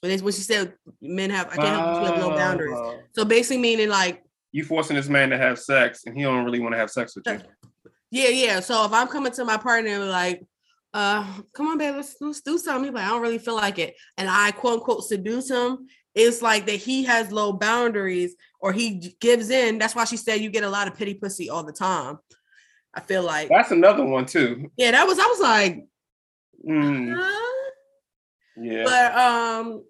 When 0.00 0.10
it's 0.10 0.22
when 0.22 0.32
she 0.32 0.42
said 0.42 0.74
men 1.00 1.30
have 1.30 1.46
I 1.46 1.56
can't 1.56 1.68
help 1.68 2.00
we 2.00 2.06
have 2.06 2.18
low 2.18 2.36
boundaries. 2.36 2.78
So 3.12 3.24
basically 3.24 3.62
meaning 3.62 3.88
like, 3.88 4.22
you 4.50 4.64
forcing 4.64 4.96
this 4.96 5.08
man 5.08 5.30
to 5.30 5.38
have 5.38 5.58
sex, 5.58 6.02
and 6.06 6.16
he 6.16 6.24
don't 6.24 6.44
really 6.44 6.60
want 6.60 6.74
to 6.74 6.78
have 6.78 6.90
sex 6.90 7.14
with 7.16 7.24
you. 7.26 7.40
Yeah, 8.12 8.28
yeah. 8.28 8.60
So 8.60 8.84
if 8.84 8.92
I'm 8.92 9.08
coming 9.08 9.32
to 9.32 9.44
my 9.44 9.56
partner 9.56 9.90
and 9.90 10.08
like, 10.10 10.44
uh, 10.92 11.26
come 11.54 11.68
on, 11.68 11.78
babe, 11.78 11.94
let's, 11.96 12.14
let's 12.20 12.42
do 12.42 12.58
something. 12.58 12.84
He's 12.84 12.92
like, 12.92 13.06
I 13.06 13.08
don't 13.08 13.22
really 13.22 13.38
feel 13.38 13.56
like 13.56 13.78
it. 13.78 13.96
And 14.18 14.28
I 14.28 14.50
quote 14.50 14.74
unquote 14.80 15.04
seduce 15.04 15.50
him. 15.50 15.86
It's 16.14 16.42
like 16.42 16.66
that 16.66 16.76
he 16.76 17.04
has 17.04 17.32
low 17.32 17.54
boundaries 17.54 18.36
or 18.60 18.74
he 18.74 19.14
gives 19.18 19.48
in. 19.48 19.78
That's 19.78 19.94
why 19.94 20.04
she 20.04 20.18
said 20.18 20.42
you 20.42 20.50
get 20.50 20.62
a 20.62 20.68
lot 20.68 20.88
of 20.88 20.94
pity 20.94 21.14
pussy 21.14 21.48
all 21.48 21.64
the 21.64 21.72
time. 21.72 22.18
I 22.94 23.00
feel 23.00 23.22
like 23.22 23.48
That's 23.48 23.70
another 23.70 24.04
one 24.04 24.26
too. 24.26 24.70
Yeah, 24.76 24.90
that 24.90 25.06
was 25.06 25.18
I 25.18 25.26
was 25.26 25.40
like, 25.40 25.86
Mm, 26.68 27.16
huh? 27.16 27.70
yeah. 28.56 28.84
but 28.84 29.18
um, 29.18 29.84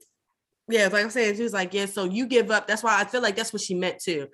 yeah, 0.69 0.89
like 0.93 1.05
I'm 1.05 1.11
saying, 1.11 1.37
she 1.37 1.43
was 1.43 1.53
like, 1.53 1.75
yeah, 1.75 1.87
so 1.87 2.05
you 2.05 2.27
give 2.27 2.51
up. 2.51 2.67
That's 2.67 2.83
why 2.83 2.99
I 3.01 3.05
feel 3.05 3.21
like 3.21 3.37
that's 3.37 3.53
what 3.53 3.61
she 3.61 3.75
meant 3.75 3.99
too. 4.01 4.29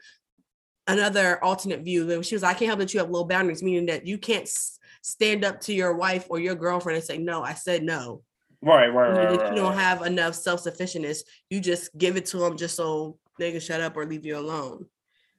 Another 0.89 1.43
alternate 1.45 1.81
view. 1.83 2.05
that 2.07 2.25
She 2.25 2.35
was, 2.35 2.43
like, 2.43 2.57
I 2.57 2.59
can't 2.59 2.69
help 2.69 2.81
that 2.81 2.93
you 2.95 3.01
have 3.01 3.11
low 3.11 3.25
boundaries, 3.25 3.63
meaning 3.63 3.87
that 3.87 4.07
you 4.07 4.19
can't 4.19 4.43
s- 4.43 4.79
stand 5.03 5.45
up 5.45 5.61
to 5.61 5.73
your 5.73 5.95
wife 5.95 6.27
or 6.31 6.41
your 6.41 6.55
girlfriend 6.55 6.97
and 6.97 7.05
say, 7.05 7.19
no, 7.19 7.43
I 7.43 7.55
said 7.55 7.83
no. 7.83 8.23
right, 8.63 8.89
right, 8.89 9.11
right, 9.11 9.31
you 9.33 9.57
don't 9.57 9.75
right. 9.75 9.79
have 9.79 10.03
enough 10.03 10.35
self 10.35 10.61
sufficiency. 10.61 11.25
You 11.51 11.61
just 11.61 11.97
give 11.97 12.17
it 12.17 12.27
to 12.27 12.39
them 12.39 12.57
just 12.57 12.75
so 12.75 13.19
they 13.39 13.53
can 13.53 13.61
shut 13.61 13.81
up 13.81 13.97
or 13.97 14.05
leave 14.07 14.25
you 14.25 14.37
alone. 14.39 14.87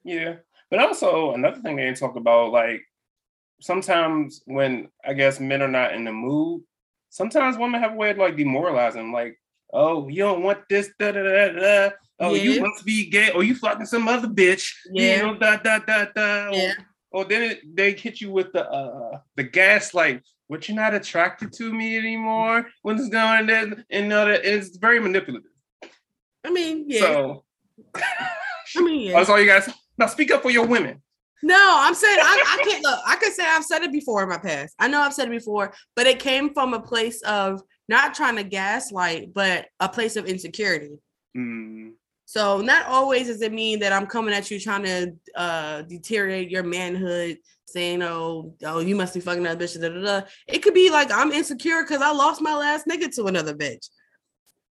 Yeah. 0.03 0.35
But 0.69 0.79
also 0.79 1.33
another 1.33 1.59
thing 1.61 1.75
they 1.75 1.83
didn't 1.85 1.97
talk 1.97 2.15
about, 2.15 2.51
like 2.51 2.81
sometimes 3.59 4.41
when 4.45 4.89
I 5.03 5.13
guess 5.13 5.39
men 5.39 5.61
are 5.61 5.67
not 5.67 5.93
in 5.93 6.05
the 6.05 6.11
mood, 6.13 6.61
sometimes 7.09 7.57
women 7.57 7.81
have 7.81 7.93
a 7.93 7.95
way 7.95 8.11
of 8.11 8.17
like 8.17 8.37
demoralizing, 8.37 9.11
like, 9.11 9.39
oh, 9.73 10.07
you 10.07 10.23
don't 10.23 10.43
want 10.43 10.59
this, 10.69 10.91
da 10.99 11.11
da 11.11 11.23
da 11.23 11.49
da. 11.49 11.89
Oh, 12.19 12.33
Yeah. 12.33 12.43
you 12.43 12.61
must 12.61 12.85
be 12.85 13.09
gay, 13.09 13.31
or 13.31 13.43
you 13.43 13.55
fucking 13.55 13.85
some 13.85 14.07
other 14.07 14.27
bitch. 14.27 14.71
Yeah. 14.91 15.17
You 15.17 15.23
know, 15.23 15.39
da 15.39 15.57
da 15.57 15.79
da 15.79 16.05
da. 16.13 16.51
Yeah. 16.51 16.73
Or, 17.11 17.21
or 17.21 17.25
then 17.25 17.43
it, 17.51 17.75
they 17.75 17.93
hit 17.93 18.21
you 18.21 18.31
with 18.31 18.51
the 18.53 18.69
uh 18.69 19.19
the 19.35 19.43
gas, 19.43 19.93
like, 19.93 20.23
what 20.47 20.67
you're 20.67 20.75
not 20.75 20.93
attracted 20.93 21.53
to 21.53 21.73
me 21.73 21.97
anymore. 21.97 22.67
When 22.81 22.97
it's 22.97 23.09
going 23.09 23.47
there, 23.47 23.85
and 23.89 24.13
uh, 24.13 24.37
it's 24.43 24.77
very 24.77 24.99
manipulative. 24.99 25.51
I 26.45 26.51
mean, 26.51 26.85
yeah. 26.87 26.99
So 26.99 27.43
I 28.77 28.81
mean, 28.81 29.01
yeah. 29.01 29.13
that's 29.13 29.29
all 29.29 29.39
you 29.39 29.47
guys. 29.47 29.69
Now 29.97 30.07
speak 30.07 30.31
up 30.31 30.41
for 30.41 30.51
your 30.51 30.65
women. 30.65 31.01
No, 31.41 31.55
I'm 31.57 31.95
saying 31.95 32.19
I, 32.21 32.59
I 32.59 32.63
can't 32.63 32.83
look. 32.83 32.99
I 33.05 33.15
could 33.15 33.31
say 33.31 33.45
I've 33.45 33.63
said 33.63 33.81
it 33.83 33.93
before 33.93 34.23
in 34.23 34.29
my 34.29 34.37
past. 34.37 34.75
I 34.77 34.89
know 34.89 34.99
I've 34.99 35.13
said 35.13 35.29
it 35.29 35.31
before, 35.31 35.73
but 35.95 36.05
it 36.05 36.19
came 36.19 36.53
from 36.53 36.73
a 36.73 36.81
place 36.81 37.21
of 37.21 37.61
not 37.87 38.13
trying 38.13 38.35
to 38.35 38.43
gaslight, 38.43 39.33
but 39.33 39.67
a 39.79 39.87
place 39.87 40.17
of 40.17 40.25
insecurity. 40.25 40.97
Mm, 41.37 41.93
So 42.29 42.61
not 42.61 42.85
always 42.85 43.25
does 43.25 43.41
it 43.41 43.51
mean 43.51 43.79
that 43.79 43.91
I'm 43.91 44.05
coming 44.05 44.35
at 44.35 44.51
you 44.51 44.59
trying 44.59 44.83
to 44.83 45.13
uh 45.33 45.81
deteriorate 45.81 46.51
your 46.51 46.61
manhood, 46.61 47.39
saying, 47.65 48.03
"Oh, 48.03 48.53
oh, 48.63 48.81
you 48.81 48.95
must 48.95 49.15
be 49.15 49.19
fucking 49.19 49.41
that 49.41 49.57
bitch." 49.57 49.81
Da, 49.81 49.89
da, 49.89 49.99
da. 49.99 50.27
It 50.47 50.59
could 50.59 50.75
be 50.75 50.91
like 50.91 51.09
I'm 51.11 51.31
insecure 51.31 51.81
because 51.81 52.03
I 52.03 52.11
lost 52.11 52.39
my 52.39 52.55
last 52.55 52.85
nigga 52.85 53.11
to 53.15 53.25
another 53.25 53.55
bitch, 53.55 53.89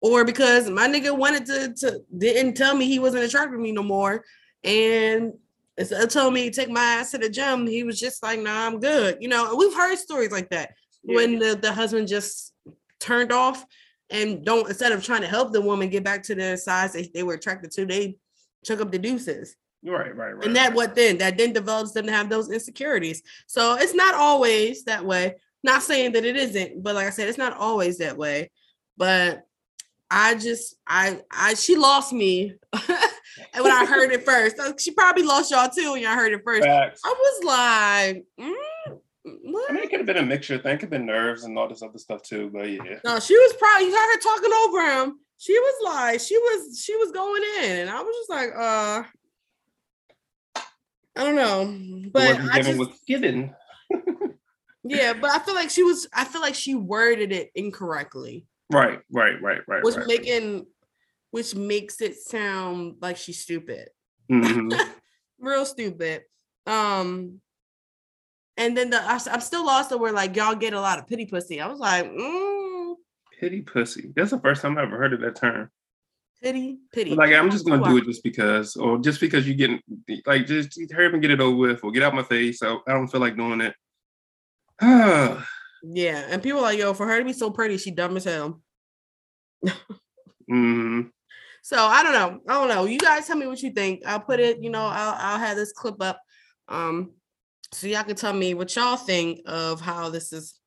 or 0.00 0.24
because 0.24 0.70
my 0.70 0.86
nigga 0.86 1.10
wanted 1.18 1.46
to 1.46 1.74
to 1.80 2.00
didn't 2.16 2.54
tell 2.54 2.76
me 2.76 2.86
he 2.86 3.00
wasn't 3.00 3.24
attracted 3.24 3.56
to 3.56 3.58
me 3.58 3.72
no 3.72 3.82
more, 3.82 4.24
and 4.62 5.32
instead 5.76 6.00
of 6.00 6.10
told 6.10 6.34
me 6.34 6.48
to 6.48 6.54
take 6.54 6.70
my 6.70 6.80
ass 6.80 7.10
to 7.10 7.18
the 7.18 7.28
gym, 7.28 7.66
he 7.66 7.82
was 7.82 7.98
just 7.98 8.22
like, 8.22 8.38
"Nah, 8.38 8.66
I'm 8.68 8.78
good." 8.78 9.18
You 9.20 9.26
know, 9.26 9.56
we've 9.56 9.74
heard 9.74 9.98
stories 9.98 10.30
like 10.30 10.50
that 10.50 10.74
Yeah. 11.02 11.16
when 11.16 11.40
the 11.40 11.56
the 11.56 11.72
husband 11.72 12.06
just 12.06 12.54
turned 13.00 13.32
off 13.32 13.66
and 14.10 14.44
don't 14.44 14.68
instead 14.68 14.92
of 14.92 15.04
trying 15.04 15.20
to 15.20 15.26
help 15.26 15.52
the 15.52 15.60
woman 15.60 15.88
get 15.88 16.04
back 16.04 16.22
to 16.24 16.34
their 16.34 16.56
size 16.56 16.92
that 16.92 17.12
they 17.12 17.22
were 17.22 17.34
attracted 17.34 17.70
to, 17.72 17.86
they 17.86 18.16
chuck 18.64 18.80
up 18.80 18.90
the 18.90 18.98
deuces. 18.98 19.56
right, 19.84 20.14
right, 20.16 20.32
right. 20.32 20.44
And 20.44 20.56
that 20.56 20.68
right. 20.68 20.76
what 20.76 20.94
then 20.94 21.18
that 21.18 21.36
then 21.36 21.52
develops 21.52 21.92
them 21.92 22.06
to 22.06 22.12
have 22.12 22.28
those 22.28 22.50
insecurities. 22.50 23.22
So 23.46 23.76
it's 23.76 23.94
not 23.94 24.14
always 24.14 24.84
that 24.84 25.04
way. 25.04 25.36
Not 25.62 25.82
saying 25.82 26.12
that 26.12 26.24
it 26.24 26.36
isn't, 26.36 26.82
but 26.82 26.94
like 26.94 27.06
I 27.06 27.10
said, 27.10 27.28
it's 27.28 27.38
not 27.38 27.56
always 27.56 27.98
that 27.98 28.16
way. 28.16 28.50
But 28.96 29.44
I 30.10 30.34
just 30.36 30.76
I 30.86 31.20
I 31.30 31.54
she 31.54 31.76
lost 31.76 32.12
me 32.12 32.54
and 32.72 32.84
when 33.64 33.72
I 33.72 33.84
heard 33.84 34.12
it 34.12 34.24
first. 34.24 34.56
She 34.80 34.90
probably 34.92 35.22
lost 35.22 35.50
y'all 35.50 35.68
too 35.68 35.92
when 35.92 36.02
y'all 36.02 36.14
heard 36.14 36.32
it 36.32 36.42
first. 36.44 36.64
Facts. 36.64 37.02
I 37.04 37.08
was 37.08 37.44
like, 37.44 38.24
mm, 38.40 38.98
what? 39.24 39.70
I 39.70 39.74
mean, 39.74 39.82
it 39.84 39.90
could 39.90 40.00
have 40.00 40.06
been 40.06 40.16
a 40.18 40.22
mixture 40.22 40.58
thing. 40.58 40.72
It 40.74 40.76
could 40.76 40.82
have 40.82 40.90
been 40.90 41.06
nerves 41.06 41.44
and 41.44 41.58
all 41.58 41.68
this 41.68 41.82
other 41.82 41.98
stuff 41.98 42.22
too. 42.22 42.50
But 42.52 42.70
yeah, 42.70 42.98
No, 43.04 43.18
she 43.20 43.34
was 43.36 43.54
probably 43.58 43.86
you 43.88 43.94
heard 43.96 44.14
her 44.14 44.20
talking 44.20 44.52
over 44.52 45.02
him. 45.04 45.18
She 45.38 45.58
was 45.58 45.74
like, 45.84 46.20
she 46.20 46.36
was 46.36 46.82
she 46.84 46.96
was 46.96 47.12
going 47.12 47.42
in, 47.62 47.76
and 47.80 47.90
I 47.90 48.02
was 48.02 48.14
just 48.16 48.30
like, 48.30 48.50
uh, 48.56 49.02
I 51.16 51.24
don't 51.24 51.34
know, 51.36 52.10
but 52.12 52.36
wasn't 52.36 52.50
I 52.54 52.62
just 52.62 52.78
was 52.78 52.88
given. 53.06 53.54
Yeah, 54.84 55.12
but 55.12 55.28
I 55.30 55.38
feel 55.40 55.54
like 55.54 55.68
she 55.68 55.82
was. 55.82 56.08
I 56.14 56.24
feel 56.24 56.40
like 56.40 56.54
she 56.54 56.74
worded 56.74 57.30
it 57.30 57.50
incorrectly, 57.54 58.46
Right, 58.72 59.00
right, 59.12 59.34
right, 59.42 59.60
right. 59.68 59.84
which 59.84 59.96
right. 59.96 60.06
making, 60.06 60.66
which 61.30 61.54
makes 61.54 62.00
it 62.00 62.16
sound 62.16 62.94
like 63.02 63.18
she's 63.18 63.40
stupid, 63.40 63.90
Mhm. 64.30 64.72
real 65.40 65.66
stupid. 65.66 66.22
Um, 66.66 67.42
and 68.58 68.76
then 68.76 68.90
the 68.90 69.02
I, 69.02 69.18
am 69.30 69.40
still 69.40 69.64
lost 69.64 69.92
over 69.92 70.12
like 70.12 70.36
y'all 70.36 70.54
get 70.54 70.74
a 70.74 70.80
lot 70.80 70.98
of 70.98 71.06
pity 71.06 71.24
pussy. 71.24 71.60
I 71.60 71.68
was 71.68 71.78
like, 71.78 72.04
mm, 72.04 72.94
Pity 73.40 73.62
pussy. 73.62 74.12
That's 74.16 74.32
the 74.32 74.40
first 74.40 74.62
time 74.62 74.76
I 74.76 74.82
ever 74.82 74.98
heard 74.98 75.12
of 75.12 75.20
that 75.20 75.36
term. 75.36 75.70
pity, 76.42 76.78
pity. 76.92 77.14
Like 77.14 77.32
I'm 77.32 77.50
just 77.50 77.64
gonna 77.64 77.84
do 77.84 77.96
it 77.96 78.04
just 78.04 78.24
because, 78.24 78.74
or 78.76 78.98
just 78.98 79.20
because 79.20 79.46
you 79.46 79.54
getting 79.54 79.80
like 80.26 80.46
just 80.46 80.78
hurry 80.92 81.06
up 81.06 81.12
and 81.12 81.22
get 81.22 81.30
it 81.30 81.40
over 81.40 81.56
with, 81.56 81.84
or 81.84 81.92
get 81.92 82.02
out 82.02 82.14
my 82.14 82.24
face. 82.24 82.58
So 82.58 82.80
I 82.86 82.92
don't 82.92 83.06
feel 83.08 83.20
like 83.20 83.36
doing 83.36 83.60
it. 83.60 83.74
Yeah, 85.84 86.24
and 86.28 86.42
people 86.42 86.58
are 86.58 86.62
like, 86.62 86.78
yo, 86.80 86.92
for 86.92 87.06
her 87.06 87.20
to 87.20 87.24
be 87.24 87.32
so 87.32 87.52
pretty, 87.52 87.76
she 87.76 87.92
dumb 87.92 88.16
as 88.16 88.24
hell. 88.24 88.60
mm, 90.50 91.08
So 91.62 91.76
I 91.78 92.02
don't 92.02 92.12
know. 92.12 92.40
I 92.48 92.54
don't 92.54 92.68
know. 92.68 92.84
You 92.84 92.98
guys 92.98 93.28
tell 93.28 93.36
me 93.36 93.46
what 93.46 93.62
you 93.62 93.70
think. 93.70 94.02
I'll 94.04 94.18
put 94.18 94.40
it, 94.40 94.60
you 94.60 94.70
know, 94.70 94.82
I'll 94.82 95.14
I'll 95.16 95.38
have 95.38 95.56
this 95.56 95.72
clip 95.72 96.02
up. 96.02 96.20
Um, 96.66 97.12
so 97.72 97.86
y'all 97.86 98.04
can 98.04 98.16
tell 98.16 98.32
me 98.32 98.54
what 98.54 98.74
y'all 98.74 98.96
think 98.96 99.40
of 99.46 99.80
how 99.80 100.08
this 100.08 100.32
is 100.32 100.58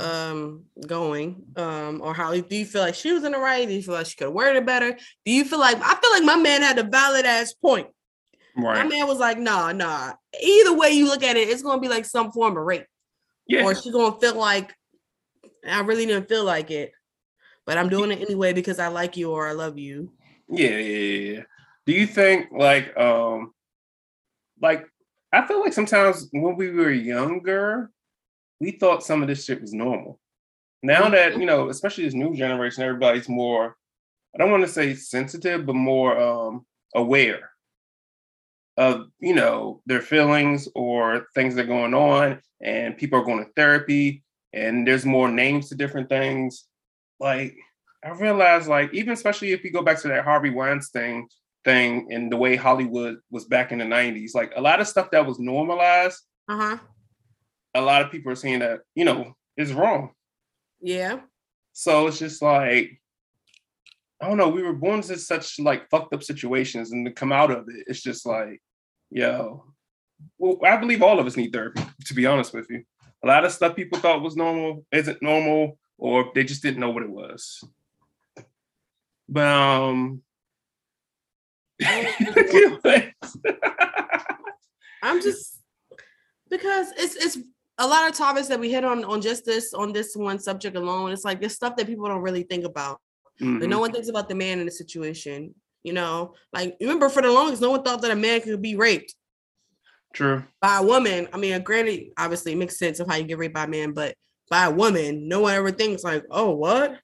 um 0.00 0.64
going. 0.86 1.42
Um, 1.56 2.00
or 2.02 2.14
how 2.14 2.32
do 2.32 2.56
you 2.56 2.64
feel 2.64 2.82
like 2.82 2.94
she 2.94 3.12
was 3.12 3.24
in 3.24 3.32
the 3.32 3.38
right? 3.38 3.66
Do 3.66 3.74
you 3.74 3.82
feel 3.82 3.94
like 3.94 4.06
she 4.06 4.16
could 4.16 4.26
have 4.26 4.34
worded 4.34 4.56
it 4.56 4.66
better? 4.66 4.96
Do 5.24 5.32
you 5.32 5.44
feel 5.44 5.60
like 5.60 5.76
I 5.76 5.94
feel 5.94 6.10
like 6.10 6.24
my 6.24 6.36
man 6.36 6.62
had 6.62 6.78
a 6.78 6.82
valid 6.82 7.26
ass 7.26 7.52
point. 7.52 7.88
My 8.58 8.84
man 8.84 9.06
was 9.06 9.18
like, 9.18 9.38
nah, 9.38 9.70
nah. 9.72 10.14
Either 10.42 10.72
way 10.72 10.88
you 10.88 11.06
look 11.06 11.22
at 11.22 11.36
it, 11.36 11.48
it's 11.48 11.62
gonna 11.62 11.80
be 11.80 11.88
like 11.88 12.06
some 12.06 12.32
form 12.32 12.56
of 12.56 12.64
rape. 12.64 12.86
Yeah. 13.46 13.64
Or 13.64 13.74
she's 13.74 13.92
gonna 13.92 14.18
feel 14.18 14.34
like 14.34 14.74
I 15.68 15.80
really 15.80 16.06
didn't 16.06 16.28
feel 16.28 16.44
like 16.44 16.70
it, 16.70 16.92
but 17.66 17.76
I'm 17.76 17.90
doing 17.90 18.12
it 18.12 18.20
anyway 18.22 18.54
because 18.54 18.78
I 18.78 18.88
like 18.88 19.16
you 19.16 19.30
or 19.30 19.46
I 19.46 19.52
love 19.52 19.78
you. 19.78 20.10
Yeah, 20.48 20.70
yeah, 20.70 20.78
yeah, 20.78 21.32
yeah. 21.32 21.42
Do 21.84 21.92
you 21.92 22.06
think 22.06 22.48
like 22.50 22.96
um 22.96 23.52
like 24.60 24.86
I 25.36 25.46
feel 25.46 25.60
like 25.60 25.74
sometimes 25.74 26.28
when 26.32 26.56
we 26.56 26.70
were 26.70 26.90
younger, 26.90 27.90
we 28.58 28.70
thought 28.70 29.04
some 29.04 29.20
of 29.20 29.28
this 29.28 29.44
shit 29.44 29.60
was 29.60 29.74
normal. 29.74 30.18
Now 30.82 31.10
that, 31.10 31.36
you 31.36 31.44
know, 31.44 31.68
especially 31.68 32.04
this 32.04 32.14
new 32.14 32.34
generation, 32.34 32.84
everybody's 32.84 33.28
more, 33.28 33.76
I 34.34 34.38
don't 34.38 34.50
want 34.50 34.64
to 34.64 34.72
say 34.72 34.94
sensitive, 34.94 35.66
but 35.66 35.74
more 35.74 36.18
um 36.18 36.64
aware 36.94 37.50
of, 38.78 39.08
you 39.20 39.34
know, 39.34 39.82
their 39.84 40.00
feelings 40.00 40.68
or 40.74 41.26
things 41.34 41.54
that 41.54 41.64
are 41.64 41.68
going 41.68 41.92
on, 41.92 42.40
and 42.62 42.96
people 42.96 43.18
are 43.18 43.24
going 43.24 43.44
to 43.44 43.52
therapy, 43.52 44.22
and 44.54 44.88
there's 44.88 45.04
more 45.04 45.30
names 45.30 45.68
to 45.68 45.74
different 45.74 46.08
things. 46.08 46.64
Like 47.20 47.54
I 48.02 48.10
realized, 48.10 48.68
like, 48.68 48.94
even 48.94 49.12
especially 49.12 49.52
if 49.52 49.64
you 49.64 49.70
go 49.70 49.82
back 49.82 50.00
to 50.00 50.08
that 50.08 50.24
Harvey 50.24 50.50
Weinstein 50.50 51.28
thing 51.66 52.08
and 52.12 52.30
the 52.32 52.36
way 52.38 52.56
Hollywood 52.56 53.16
was 53.30 53.44
back 53.44 53.72
in 53.72 53.78
the 53.78 53.84
90s, 53.84 54.34
like 54.34 54.52
a 54.56 54.60
lot 54.60 54.80
of 54.80 54.88
stuff 54.88 55.10
that 55.10 55.26
was 55.26 55.38
normalized, 55.38 56.20
Uh-huh. 56.48 56.78
a 57.74 57.80
lot 57.80 58.02
of 58.02 58.10
people 58.10 58.30
are 58.32 58.36
saying 58.44 58.60
that, 58.60 58.80
you 58.94 59.04
know, 59.04 59.34
is 59.56 59.72
wrong. 59.74 60.12
Yeah. 60.80 61.20
So 61.72 62.06
it's 62.06 62.18
just 62.18 62.40
like, 62.40 62.86
I 64.22 64.28
don't 64.28 64.38
know, 64.38 64.48
we 64.48 64.62
were 64.62 64.72
born 64.72 65.00
into 65.00 65.18
such 65.18 65.58
like 65.58 65.90
fucked 65.90 66.14
up 66.14 66.22
situations 66.22 66.92
and 66.92 67.04
to 67.04 67.12
come 67.12 67.32
out 67.32 67.50
of 67.50 67.66
it, 67.68 67.84
it's 67.88 68.02
just 68.02 68.24
like, 68.24 68.62
yo, 69.10 69.64
well, 70.38 70.58
I 70.64 70.76
believe 70.78 71.02
all 71.02 71.18
of 71.18 71.26
us 71.26 71.36
need 71.36 71.52
therapy, 71.52 71.82
to 72.06 72.14
be 72.14 72.24
honest 72.26 72.54
with 72.54 72.66
you. 72.70 72.82
A 73.24 73.26
lot 73.26 73.44
of 73.44 73.52
stuff 73.52 73.76
people 73.76 73.98
thought 73.98 74.22
was 74.22 74.36
normal 74.36 74.86
isn't 74.92 75.20
normal, 75.20 75.78
or 75.98 76.30
they 76.34 76.44
just 76.44 76.62
didn't 76.62 76.80
know 76.80 76.90
what 76.90 77.02
it 77.02 77.10
was. 77.10 77.62
But 79.28 79.48
um 79.48 80.22
I'm 85.02 85.20
just 85.22 85.60
because 86.50 86.92
it's 86.96 87.16
it's 87.16 87.38
a 87.78 87.86
lot 87.86 88.08
of 88.08 88.16
topics 88.16 88.48
that 88.48 88.58
we 88.58 88.70
hit 88.70 88.84
on 88.84 89.04
on 89.04 89.20
just 89.20 89.44
this 89.44 89.74
on 89.74 89.92
this 89.92 90.16
one 90.16 90.38
subject 90.38 90.76
alone. 90.76 91.12
It's 91.12 91.24
like 91.24 91.40
this 91.40 91.54
stuff 91.54 91.76
that 91.76 91.86
people 91.86 92.06
don't 92.08 92.22
really 92.22 92.44
think 92.44 92.64
about. 92.64 93.00
Like 93.40 93.50
Mhm. 93.50 93.68
no 93.68 93.80
one 93.80 93.92
thinks 93.92 94.08
about 94.08 94.28
the 94.30 94.34
man 94.34 94.58
in 94.60 94.64
the 94.66 94.72
situation. 94.72 95.54
You 95.82 95.92
know, 95.92 96.34
like 96.52 96.76
remember 96.80 97.08
for 97.08 97.22
the 97.22 97.30
longest, 97.30 97.60
no 97.62 97.70
one 97.70 97.82
thought 97.82 98.00
that 98.02 98.10
a 98.10 98.16
man 98.16 98.40
could 98.40 98.60
be 98.62 98.74
raped 98.74 99.14
True. 100.14 100.42
by 100.60 100.78
a 100.78 100.82
woman. 100.82 101.28
I 101.32 101.36
mean, 101.36 101.62
granted, 101.62 102.08
obviously 102.18 102.52
it 102.52 102.56
makes 102.58 102.78
sense 102.78 102.98
of 102.98 103.06
how 103.06 103.14
you 103.16 103.24
get 103.24 103.38
raped 103.38 103.54
by 103.54 103.64
a 103.64 103.68
man, 103.68 103.92
but 103.92 104.16
by 104.50 104.64
a 104.64 104.70
woman, 104.70 105.28
no 105.28 105.40
one 105.40 105.54
ever 105.54 105.70
thinks 105.70 106.02
like, 106.02 106.24
oh, 106.30 106.54
what? 106.56 106.98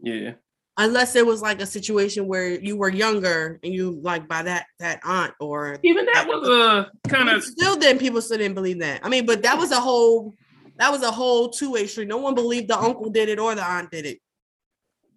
Yeah. 0.00 0.32
Unless 0.76 1.14
it 1.14 1.24
was 1.24 1.40
like 1.40 1.60
a 1.60 1.66
situation 1.66 2.26
where 2.26 2.60
you 2.60 2.76
were 2.76 2.88
younger 2.88 3.60
and 3.62 3.72
you 3.72 4.00
like 4.02 4.26
by 4.26 4.42
that 4.42 4.66
that 4.80 5.00
aunt 5.04 5.32
or 5.38 5.78
Even 5.84 6.04
that 6.06 6.26
was 6.26 6.48
a 6.48 6.90
kind 7.08 7.28
of 7.28 7.44
still 7.44 7.76
then 7.76 7.96
people 7.96 8.20
still 8.20 8.38
didn't 8.38 8.56
believe 8.56 8.80
that. 8.80 9.00
I 9.04 9.08
mean, 9.08 9.24
but 9.24 9.42
that 9.42 9.56
was 9.56 9.70
a 9.70 9.78
whole 9.78 10.34
that 10.78 10.90
was 10.90 11.02
a 11.02 11.10
whole 11.10 11.50
two-way 11.50 11.86
street. 11.86 12.08
No 12.08 12.16
one 12.16 12.34
believed 12.34 12.68
the 12.68 12.78
uncle 12.78 13.08
did 13.10 13.28
it 13.28 13.38
or 13.38 13.54
the 13.54 13.64
aunt 13.64 13.90
did 13.92 14.04
it. 14.04 14.18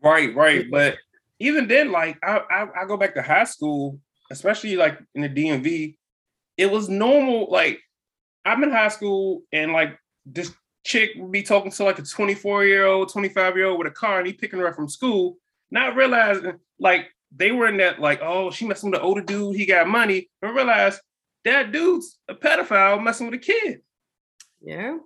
Right, 0.04 0.36
right. 0.36 0.70
But 0.70 0.98
even 1.40 1.68
then, 1.68 1.92
like 1.92 2.18
I, 2.24 2.42
I, 2.50 2.68
I 2.82 2.86
go 2.86 2.98
back 2.98 3.16
to 3.16 3.22
high 3.22 3.46
school, 3.46 4.00
especially 4.30 4.76
like 4.76 5.00
in 5.16 5.22
the 5.22 5.30
DMV, 5.30 5.98
it 6.58 6.72
was 6.72 6.90
normal. 6.90 7.50
Like 7.50 7.80
I'm 8.46 8.64
in 8.64 8.72
high 8.72 8.90
school 8.90 9.42
and 9.52 9.74
like 9.74 9.98
this 10.26 10.54
chick 10.86 11.12
would 11.18 11.32
be 11.32 11.44
talking 11.44 11.72
to 11.72 11.84
like 11.84 12.00
a 12.00 12.04
24 12.04 12.66
year 12.66 12.86
old, 12.86 13.12
25 13.12 13.58
year 13.58 13.68
old 13.68 13.80
with 13.80 13.88
a 13.88 13.92
car, 13.92 14.20
and 14.20 14.28
he 14.28 14.34
picking 14.34 14.60
her 14.60 14.68
up 14.68 14.76
from 14.76 14.90
school, 14.90 15.38
not 15.72 15.96
realizing 15.96 16.60
like 16.80 17.08
they 17.36 17.52
were 17.52 17.68
in 17.68 17.78
that 17.78 18.00
like, 18.00 18.20
oh, 18.22 18.52
she 18.52 18.66
messing 18.66 18.90
with 18.92 19.00
the 19.00 19.04
older 19.06 19.22
dude, 19.22 19.56
he 19.56 19.66
got 19.66 19.88
money, 19.88 20.30
but 20.42 20.54
realize 20.54 21.00
that 21.46 21.72
dude's 21.72 22.18
a 22.28 22.34
pedophile 22.36 23.02
messing 23.04 23.28
with 23.28 23.36
a 23.36 23.44
kid 23.44 23.82
Yeah. 24.62 24.98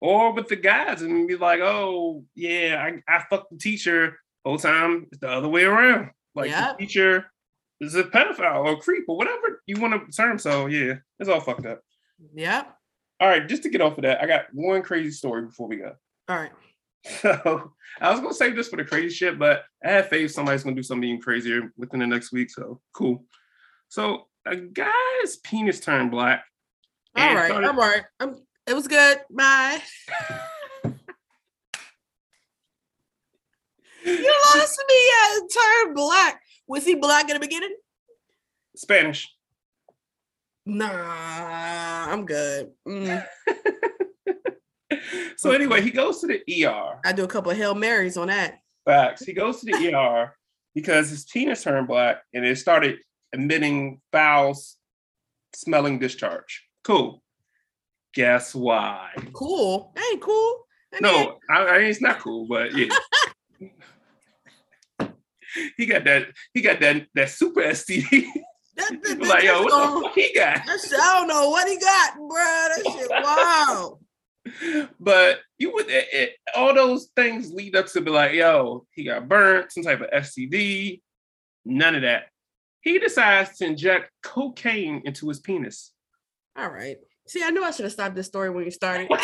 or 0.00 0.32
with 0.32 0.48
the 0.48 0.56
guys 0.56 1.02
and 1.02 1.28
be 1.28 1.36
like, 1.36 1.60
oh 1.60 2.24
yeah, 2.34 2.76
I, 3.08 3.16
I 3.16 3.24
fucked 3.30 3.50
the 3.52 3.58
teacher 3.58 4.18
whole 4.44 4.58
time. 4.58 5.06
It's 5.12 5.20
the 5.20 5.30
other 5.30 5.48
way 5.48 5.64
around. 5.64 6.10
Like 6.34 6.50
Yep. 6.50 6.78
the 6.78 6.86
teacher 6.86 7.26
is 7.80 7.94
a 7.94 8.04
pedophile 8.04 8.64
or 8.64 8.72
a 8.72 8.76
creep 8.76 9.04
or 9.08 9.16
whatever 9.16 9.62
you 9.66 9.80
want 9.80 9.94
to 10.10 10.16
term. 10.16 10.38
So 10.38 10.66
yeah, 10.66 10.94
it's 11.18 11.28
all 11.28 11.40
fucked 11.40 11.66
up. 11.66 11.80
Yep. 12.34 12.76
All 13.20 13.28
right, 13.28 13.46
just 13.48 13.62
to 13.64 13.68
get 13.68 13.80
off 13.80 13.98
of 13.98 14.02
that, 14.02 14.20
I 14.22 14.26
got 14.26 14.46
one 14.52 14.82
crazy 14.82 15.10
story 15.12 15.42
before 15.46 15.68
we 15.68 15.76
go. 15.76 15.94
All 16.28 16.36
right. 16.36 16.50
So 17.20 17.72
I 18.00 18.10
was 18.10 18.20
gonna 18.20 18.32
save 18.32 18.54
this 18.56 18.68
for 18.68 18.76
the 18.76 18.84
crazy 18.84 19.12
shit, 19.14 19.38
but 19.38 19.64
I 19.84 19.90
have 19.90 20.08
faith 20.08 20.30
somebody's 20.30 20.62
gonna 20.62 20.76
do 20.76 20.82
something 20.82 21.08
even 21.08 21.20
crazier 21.20 21.72
within 21.76 22.00
the 22.00 22.06
next 22.06 22.32
week. 22.32 22.48
So 22.50 22.80
cool. 22.92 23.24
So 23.88 24.28
a 24.46 24.56
guy's 24.56 25.36
penis 25.42 25.80
turned 25.80 26.10
black. 26.10 26.44
All 27.16 27.34
right, 27.34 27.46
started- 27.50 27.68
all 27.68 27.74
right. 27.74 28.02
I'm 28.20 28.36
it 28.66 28.74
was 28.74 28.86
good. 28.86 29.18
Bye. 29.30 29.80
You 34.04 34.34
lost 34.56 34.82
me 34.88 34.96
at 35.24 35.40
turn 35.84 35.94
black. 35.94 36.40
Was 36.66 36.84
he 36.84 36.94
black 36.94 37.28
in 37.28 37.34
the 37.34 37.40
beginning? 37.40 37.74
Spanish. 38.76 39.32
Nah, 40.66 40.88
I'm 42.10 42.24
good. 42.24 42.70
Mm. 42.86 43.24
So 45.36 45.50
anyway, 45.50 45.80
he 45.82 45.90
goes 45.90 46.20
to 46.20 46.26
the 46.26 46.66
ER. 46.66 47.00
I 47.04 47.12
do 47.12 47.24
a 47.24 47.28
couple 47.28 47.50
of 47.50 47.56
Hail 47.56 47.74
Marys 47.74 48.16
on 48.16 48.28
that. 48.28 48.58
Facts. 48.84 49.24
He 49.24 49.32
goes 49.32 49.60
to 49.60 49.66
the 49.66 49.94
ER 49.94 50.34
because 50.74 51.10
his 51.10 51.24
penis 51.24 51.62
turned 51.62 51.88
black 51.88 52.22
and 52.34 52.44
it 52.44 52.56
started 52.58 52.98
emitting 53.32 54.00
foul 54.12 54.56
smelling 55.54 55.98
discharge. 55.98 56.66
Cool. 56.84 57.22
Guess 58.14 58.54
why? 58.54 59.10
Cool. 59.32 59.92
That 59.94 60.04
ain't 60.12 60.20
cool. 60.22 60.66
That 60.92 61.04
ain't- 61.04 61.28
No, 61.28 61.38
I, 61.50 61.64
I, 61.64 61.76
it's 61.78 62.00
not 62.00 62.18
cool, 62.20 62.46
but 62.46 62.76
yeah. 62.76 62.88
he 65.76 65.86
got 65.86 66.04
that. 66.04 66.28
He 66.54 66.60
got 66.60 66.80
that. 66.80 67.06
That 67.14 67.30
super 67.30 67.60
STD. 67.62 68.26
that, 68.76 69.02
that, 69.02 69.20
like, 69.22 69.44
yo, 69.44 69.62
what 69.62 69.70
gonna- 69.70 69.94
the 70.00 70.02
fuck 70.08 70.14
he 70.14 70.32
got? 70.34 70.66
that 70.66 70.80
shit, 70.80 70.98
I 70.98 71.18
don't 71.18 71.28
know 71.28 71.48
what 71.50 71.68
he 71.68 71.78
got, 71.78 72.16
bro. 72.16 72.28
That 72.28 72.82
shit, 72.92 73.10
wow. 73.10 73.98
But 74.98 75.38
you 75.58 75.72
would 75.72 75.88
it, 75.88 76.08
it- 76.12 76.36
all 76.54 76.74
those 76.74 77.08
things 77.16 77.52
lead 77.52 77.76
up 77.76 77.86
to 77.86 78.00
be 78.00 78.10
like, 78.10 78.32
yo, 78.34 78.86
he 78.90 79.04
got 79.04 79.28
burnt, 79.28 79.72
some 79.72 79.84
type 79.84 80.00
of 80.00 80.10
STD. 80.10 81.00
None 81.64 81.94
of 81.94 82.02
that. 82.02 82.24
He 82.80 82.98
decides 82.98 83.58
to 83.58 83.66
inject 83.66 84.10
cocaine 84.22 85.02
into 85.04 85.28
his 85.28 85.38
penis. 85.40 85.92
All 86.56 86.68
right. 86.68 86.96
See, 87.28 87.42
I 87.42 87.50
knew 87.50 87.62
I 87.62 87.70
should 87.70 87.84
have 87.84 87.92
stopped 87.92 88.16
this 88.16 88.26
story 88.26 88.50
when 88.50 88.64
you 88.64 88.70
started. 88.72 89.08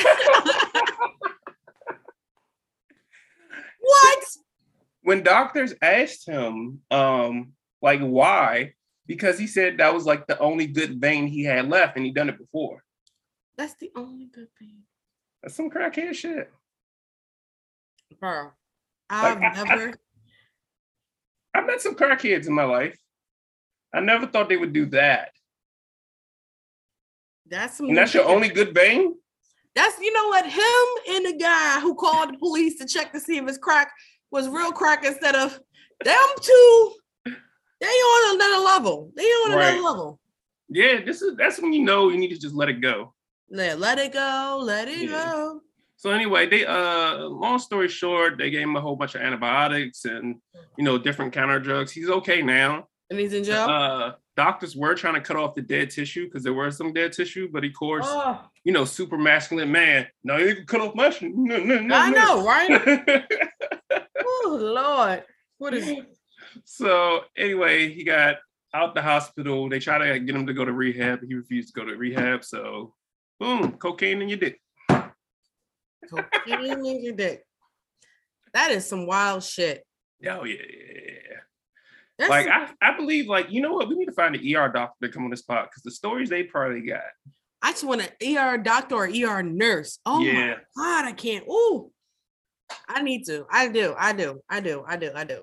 what? 3.80 4.24
when 5.02 5.22
doctors 5.22 5.74
asked 5.80 6.28
him, 6.28 6.80
um, 6.90 7.52
like 7.80 8.00
why, 8.00 8.74
because 9.06 9.38
he 9.38 9.46
said 9.46 9.78
that 9.78 9.94
was 9.94 10.04
like 10.04 10.26
the 10.26 10.38
only 10.38 10.66
good 10.66 11.00
vein 11.00 11.26
he 11.26 11.44
had 11.44 11.68
left, 11.68 11.96
and 11.96 12.04
he 12.04 12.12
done 12.12 12.28
it 12.28 12.38
before. 12.38 12.82
That's 13.56 13.74
the 13.80 13.90
only 13.96 14.26
good 14.26 14.48
thing. 14.58 14.82
That's 15.42 15.54
some 15.54 15.70
crackhead 15.70 16.14
shit. 16.14 16.50
Bro, 18.20 18.50
I've 19.10 19.40
Like, 19.40 19.56
I- 19.56 19.74
I- 19.86 19.92
I 21.54 21.60
met 21.62 21.80
some 21.80 21.94
crackheads 21.94 22.46
in 22.46 22.52
my 22.54 22.64
life. 22.64 22.98
I 23.92 24.00
never 24.00 24.26
thought 24.26 24.48
they 24.48 24.56
would 24.56 24.72
do 24.72 24.86
that. 24.86 25.32
That's 27.46 27.76
some. 27.78 27.86
And 27.88 27.96
that's 27.96 28.12
your 28.14 28.24
shit. 28.24 28.30
only 28.34 28.48
good 28.48 28.74
bang? 28.74 29.14
That's 29.74 29.98
you 30.00 30.12
know 30.12 30.28
what 30.28 30.44
him 30.44 31.14
and 31.16 31.26
the 31.26 31.38
guy 31.38 31.80
who 31.80 31.94
called 31.94 32.34
the 32.34 32.38
police 32.38 32.78
to 32.78 32.86
check 32.86 33.12
to 33.12 33.20
see 33.20 33.38
if 33.38 33.46
his 33.46 33.58
crack 33.58 33.90
was 34.30 34.48
real 34.48 34.72
crack 34.72 35.04
instead 35.04 35.34
of 35.34 35.58
them 36.04 36.28
two. 36.40 36.94
They 37.80 37.86
on 37.86 38.34
another 38.36 38.64
level. 38.64 39.12
They 39.16 39.22
on 39.24 39.52
Right. 39.52 39.68
another 39.68 39.82
level. 39.82 40.20
Yeah, 40.68 41.00
this 41.04 41.22
is 41.22 41.36
that's 41.36 41.58
when 41.60 41.72
you 41.72 41.82
know 41.84 42.08
you 42.10 42.18
need 42.18 42.28
to 42.30 42.38
just 42.38 42.54
let 42.54 42.68
it 42.68 42.80
go. 42.80 43.14
Let, 43.50 43.78
let 43.78 43.98
it 43.98 44.12
go. 44.12 44.60
Let 44.62 44.88
it 44.88 45.08
Yeah. 45.08 45.32
go. 45.32 45.60
So 45.96 46.10
anyway, 46.10 46.46
they 46.46 46.64
uh 46.64 47.18
long 47.24 47.58
story 47.58 47.88
short, 47.88 48.38
they 48.38 48.50
gave 48.50 48.62
him 48.62 48.76
a 48.76 48.80
whole 48.80 48.94
bunch 48.94 49.16
of 49.16 49.20
antibiotics 49.20 50.04
and 50.04 50.36
you 50.76 50.84
know 50.84 50.96
different 50.96 51.32
counter 51.32 51.58
drugs. 51.58 51.90
He's 51.90 52.08
okay 52.08 52.40
now. 52.40 52.86
And 53.10 53.18
he's 53.18 53.32
in 53.32 53.42
jail. 53.42 53.68
Uh 53.68 54.12
doctors 54.36 54.76
were 54.76 54.94
trying 54.94 55.14
to 55.14 55.20
cut 55.20 55.36
off 55.36 55.56
the 55.56 55.62
dead 55.62 55.90
tissue 55.90 56.26
because 56.26 56.44
there 56.44 56.54
was 56.54 56.76
some 56.76 56.92
dead 56.92 57.12
tissue, 57.12 57.48
but 57.52 57.64
of 57.64 57.72
course, 57.72 58.06
oh, 58.08 58.40
you 58.62 58.72
know, 58.72 58.84
super 58.84 59.18
masculine 59.18 59.72
man. 59.72 60.06
No, 60.22 60.36
you 60.36 60.54
can 60.54 60.66
cut 60.66 60.80
off 60.80 60.94
my 60.94 61.10
shit. 61.10 61.34
No, 61.34 61.56
no, 61.58 61.80
no, 61.80 61.96
I 61.96 62.10
no. 62.10 62.16
know, 62.16 62.44
right? 62.46 63.24
oh 64.24 64.58
Lord. 64.60 65.24
What 65.58 65.74
is 65.74 65.90
so 66.64 67.22
anyway, 67.36 67.92
he 67.92 68.04
got 68.04 68.36
out 68.72 68.94
the 68.94 69.02
hospital. 69.02 69.68
They 69.68 69.80
tried 69.80 70.06
to 70.06 70.20
get 70.20 70.36
him 70.36 70.46
to 70.46 70.54
go 70.54 70.64
to 70.64 70.72
rehab. 70.72 71.20
He 71.26 71.34
refused 71.34 71.74
to 71.74 71.80
go 71.80 71.86
to 71.86 71.96
rehab. 71.96 72.44
So 72.44 72.94
boom, 73.38 73.72
cocaine 73.72 74.22
in 74.22 74.28
your 74.28 74.38
dick. 74.38 74.60
cocaine 76.10 76.84
in 76.86 77.02
your 77.04 77.14
dick? 77.14 77.44
That 78.54 78.70
is 78.70 78.88
some 78.88 79.06
wild 79.06 79.42
shit. 79.44 79.84
Oh 80.26 80.44
yeah, 80.44 80.54
yeah, 80.54 81.00
yeah. 81.30 81.36
That's 82.18 82.30
Like 82.30 82.48
I, 82.48 82.70
I 82.82 82.96
believe, 82.96 83.28
like 83.28 83.50
you 83.50 83.60
know 83.60 83.74
what, 83.74 83.88
we 83.88 83.94
need 83.94 84.06
to 84.06 84.12
find 84.12 84.34
an 84.34 84.42
ER 84.56 84.68
doctor 84.68 85.06
to 85.06 85.12
come 85.12 85.24
on 85.24 85.30
this 85.30 85.40
spot 85.40 85.68
because 85.70 85.82
the 85.82 85.90
stories 85.90 86.28
they 86.28 86.42
probably 86.44 86.80
got. 86.82 87.00
I 87.62 87.72
just 87.72 87.84
want 87.84 88.02
an 88.20 88.36
ER 88.36 88.58
doctor 88.58 88.94
or 88.96 89.04
ER 89.08 89.42
nurse. 89.42 89.98
Oh 90.06 90.20
Yeah. 90.20 90.54
my 90.76 90.82
god, 91.02 91.04
I 91.06 91.12
can't. 91.12 91.44
Ooh, 91.48 91.90
I 92.88 93.02
need 93.02 93.24
to. 93.26 93.46
I 93.50 93.68
do. 93.68 93.94
I 93.98 94.12
do. 94.12 94.40
I 94.48 94.60
do. 94.60 94.84
I 94.86 94.96
do. 94.96 95.10
I 95.14 95.24
do. 95.24 95.42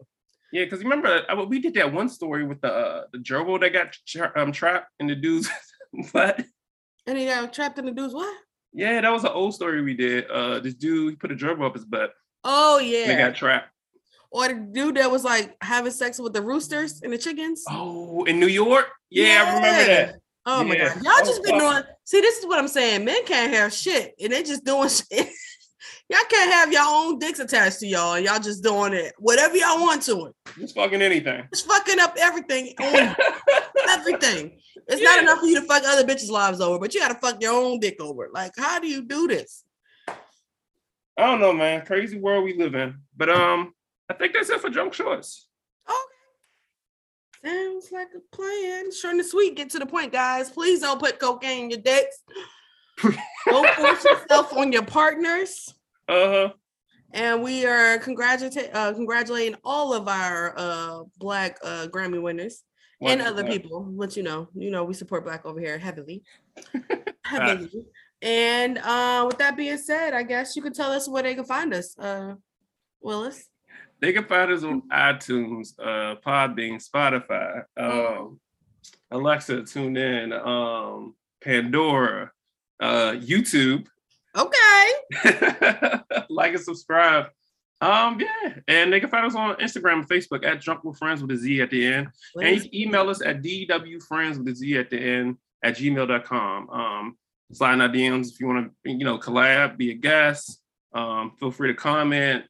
Yeah, 0.51 0.63
because 0.65 0.79
remember 0.83 1.23
uh, 1.29 1.43
we 1.45 1.59
did 1.59 1.73
that 1.75 1.91
one 1.91 2.07
story 2.09 2.45
with 2.45 2.61
the 2.61 2.71
uh, 2.73 3.03
the 3.11 3.19
gerbil 3.19 3.59
that 3.61 3.73
got 3.73 3.95
tra- 4.07 4.31
um, 4.35 4.51
trapped 4.51 4.89
in 4.99 5.07
the 5.07 5.15
dude's 5.15 5.49
butt. 6.13 6.43
And 7.07 7.17
he 7.17 7.25
got 7.25 7.51
trapped 7.53 7.77
in 7.79 7.85
the 7.85 7.91
dude's 7.91 8.13
what? 8.13 8.35
Yeah, 8.73 8.99
that 8.99 9.11
was 9.11 9.23
an 9.23 9.31
old 9.31 9.53
story 9.55 9.81
we 9.81 9.93
did. 9.93 10.29
Uh, 10.29 10.59
this 10.59 10.73
dude 10.73 11.11
he 11.11 11.15
put 11.15 11.31
a 11.31 11.35
gerbil 11.35 11.65
up 11.65 11.75
his 11.75 11.85
butt 11.85 12.11
Oh 12.43 12.79
yeah. 12.79 13.07
they 13.07 13.15
got 13.15 13.35
trapped. 13.35 13.69
or 14.31 14.47
the 14.49 14.53
dude 14.73 14.95
that 14.97 15.09
was 15.09 15.23
like 15.23 15.55
having 15.61 15.91
sex 15.91 16.19
with 16.19 16.33
the 16.33 16.41
roosters 16.41 17.01
and 17.01 17.13
the 17.13 17.17
chickens. 17.17 17.63
Oh, 17.69 18.23
in 18.25 18.39
New 18.39 18.47
York? 18.47 18.87
Yeah, 19.09 19.43
I 19.47 19.55
remember 19.55 19.85
that. 19.93 20.15
Oh 20.47 20.63
my 20.63 20.75
god, 20.77 20.95
y'all 21.03 21.25
just 21.25 21.41
been 21.43 21.57
doing. 21.57 21.81
See, 22.03 22.21
this 22.21 22.37
is 22.37 22.45
what 22.45 22.59
I'm 22.59 22.67
saying. 22.67 23.03
Men 23.05 23.25
can't 23.25 23.51
have 23.53 23.73
shit, 23.73 24.13
and 24.21 24.31
they 24.31 24.43
just 24.43 24.63
doing 24.65 24.89
shit. 25.11 25.29
Y'all 26.09 26.19
can't 26.29 26.51
have 26.51 26.71
your 26.71 26.83
own 26.85 27.19
dicks 27.19 27.39
attached 27.39 27.79
to 27.79 27.87
y'all, 27.87 28.19
y'all 28.19 28.39
just 28.39 28.63
doing 28.63 28.93
it 28.93 29.13
whatever 29.17 29.55
y'all 29.57 29.81
want 29.81 30.01
to 30.03 30.27
it. 30.27 30.35
Just 30.59 30.75
fucking 30.75 31.01
anything. 31.01 31.47
It's 31.51 31.61
fucking 31.61 31.99
up 31.99 32.15
everything, 32.19 32.73
everything. 33.89 34.59
It's 34.87 35.01
not 35.01 35.19
enough 35.19 35.39
for 35.39 35.45
you 35.45 35.59
to 35.59 35.65
fuck 35.65 35.83
other 35.83 36.03
bitches' 36.03 36.29
lives 36.29 36.61
over, 36.61 36.79
but 36.79 36.93
you 36.93 36.99
got 36.99 37.09
to 37.09 37.15
fuck 37.15 37.41
your 37.41 37.53
own 37.53 37.79
dick 37.79 37.99
over. 37.99 38.29
Like, 38.33 38.51
how 38.57 38.79
do 38.79 38.87
you 38.87 39.03
do 39.03 39.27
this? 39.27 39.63
I 41.17 41.25
don't 41.25 41.39
know, 41.39 41.53
man. 41.53 41.85
Crazy 41.85 42.19
world 42.19 42.43
we 42.43 42.57
live 42.57 42.75
in. 42.75 42.95
But 43.15 43.29
um, 43.29 43.73
I 44.09 44.13
think 44.13 44.33
that's 44.33 44.49
it 44.49 44.59
for 44.59 44.69
drunk 44.69 44.93
shorts. 44.93 45.47
Okay. 45.89 47.49
Sounds 47.49 47.91
like 47.91 48.09
a 48.15 48.35
plan. 48.35 48.91
Short 48.91 49.15
and 49.15 49.25
sweet. 49.25 49.55
Get 49.55 49.69
to 49.71 49.79
the 49.79 49.85
point, 49.85 50.11
guys. 50.11 50.49
Please 50.49 50.81
don't 50.81 50.99
put 50.99 51.19
cocaine 51.19 51.65
in 51.65 51.69
your 51.69 51.79
dicks. 51.79 52.21
don't 53.45 53.69
force 53.75 54.03
yourself 54.03 54.53
on 54.53 54.71
your 54.71 54.85
partners. 54.85 55.73
Uh-huh. 56.07 56.51
And 57.11 57.43
we 57.43 57.65
are 57.65 57.97
congratulating 57.99 58.73
uh, 58.73 58.93
congratulating 58.93 59.55
all 59.63 59.93
of 59.93 60.07
our 60.07 60.53
uh, 60.57 61.03
black 61.17 61.57
uh, 61.63 61.87
Grammy 61.89 62.21
winners 62.21 62.63
and 63.01 63.21
other 63.21 63.43
people. 63.43 63.81
But 63.81 64.17
you 64.17 64.23
know, 64.23 64.49
you 64.53 64.71
know, 64.71 64.83
we 64.83 64.93
support 64.93 65.23
black 65.23 65.45
over 65.45 65.59
here 65.59 65.77
heavily, 65.77 66.23
heavily. 67.23 67.85
And 68.21 68.79
uh, 68.79 69.25
with 69.27 69.37
that 69.37 69.55
being 69.55 69.77
said, 69.77 70.13
I 70.13 70.23
guess 70.23 70.55
you 70.55 70.61
can 70.61 70.73
tell 70.73 70.91
us 70.91 71.07
where 71.07 71.23
they 71.23 71.35
can 71.35 71.45
find 71.45 71.73
us, 71.73 71.97
uh, 71.99 72.35
Willis. 73.01 73.47
They 74.01 74.13
can 74.13 74.25
find 74.25 74.51
us 74.51 74.63
on 74.63 74.81
iTunes, 74.89 75.73
uh, 75.79 76.15
Podbean, 76.25 76.83
Spotify, 76.83 77.63
um, 77.77 78.39
Alexa, 79.11 79.63
tune 79.63 79.95
in, 79.95 80.33
um, 80.33 81.15
Pandora, 81.41 82.31
uh, 82.79 83.13
YouTube. 83.13 83.87
Okay. 84.35 86.01
like 86.29 86.53
and 86.53 86.61
subscribe. 86.61 87.27
Um, 87.81 88.19
yeah, 88.19 88.55
and 88.67 88.91
they 88.91 88.99
can 88.99 89.09
find 89.09 89.25
us 89.25 89.35
on 89.35 89.55
Instagram 89.57 89.99
and 89.99 90.09
Facebook 90.09 90.45
at 90.45 90.61
Drunk 90.61 90.83
with 90.83 90.97
Friends 90.97 91.21
with 91.21 91.31
a 91.31 91.37
Z 91.37 91.61
at 91.61 91.69
the 91.69 91.85
end. 91.85 92.07
And 92.35 92.55
you 92.55 92.61
can 92.61 92.75
email 92.75 93.09
us 93.09 93.21
at 93.21 93.41
dwfriends 93.41 94.37
with 94.37 94.47
a 94.47 94.55
Z 94.55 94.77
at 94.77 94.89
the 94.89 94.97
end 94.97 95.37
at 95.61 95.77
gmail.com. 95.77 96.69
Um, 96.69 97.17
slide 97.51 97.73
in 97.73 97.81
our 97.81 97.89
DMs 97.89 98.31
if 98.31 98.39
you 98.39 98.47
want 98.47 98.71
to, 98.83 98.91
you 98.91 99.03
know, 99.05 99.17
collab, 99.17 99.77
be 99.77 99.91
a 99.91 99.93
guest. 99.93 100.61
Um, 100.93 101.33
feel 101.39 101.51
free 101.51 101.67
to 101.67 101.73
comment, 101.73 102.45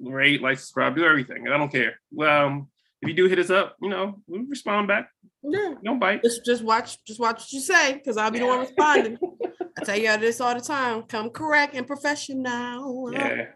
rate, 0.00 0.40
like, 0.40 0.58
subscribe, 0.58 0.96
do 0.96 1.04
everything. 1.04 1.48
I 1.48 1.58
don't 1.58 1.70
care. 1.70 2.00
Well, 2.10 2.46
um, 2.46 2.68
if 3.02 3.08
you 3.08 3.14
do 3.14 3.26
hit 3.26 3.38
us 3.38 3.50
up, 3.50 3.76
you 3.82 3.90
know, 3.90 4.22
we 4.26 4.38
respond 4.48 4.88
back. 4.88 5.10
Yeah. 5.42 5.74
Don't 5.84 5.98
bite. 5.98 6.22
Just 6.22 6.44
just 6.44 6.64
watch 6.64 6.98
just 7.04 7.20
watch 7.20 7.40
what 7.40 7.52
you 7.52 7.60
say, 7.60 7.92
because 7.94 8.16
I'll 8.16 8.30
be 8.30 8.40
the 8.40 8.46
one 8.46 8.60
responding. 8.60 9.18
I 9.78 9.84
tell 9.84 9.98
y'all 9.98 10.18
this 10.18 10.40
all 10.40 10.54
the 10.54 10.60
time. 10.60 11.02
Come 11.02 11.30
correct 11.30 11.74
and 11.74 11.86
professional. 11.86 13.12
Yeah. 13.12 13.46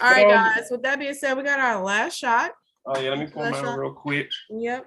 All 0.00 0.10
right, 0.10 0.24
Um, 0.24 0.30
guys. 0.30 0.68
With 0.70 0.82
that 0.82 0.98
being 0.98 1.14
said, 1.14 1.36
we 1.36 1.42
got 1.42 1.60
our 1.60 1.82
last 1.82 2.16
shot. 2.16 2.52
Oh 2.86 2.98
yeah, 2.98 3.10
let 3.10 3.18
me 3.18 3.26
pull 3.26 3.42
Last 3.42 3.52
mine 3.54 3.64
shot. 3.64 3.78
real 3.78 3.92
quick. 3.92 4.28
Yep. 4.50 4.86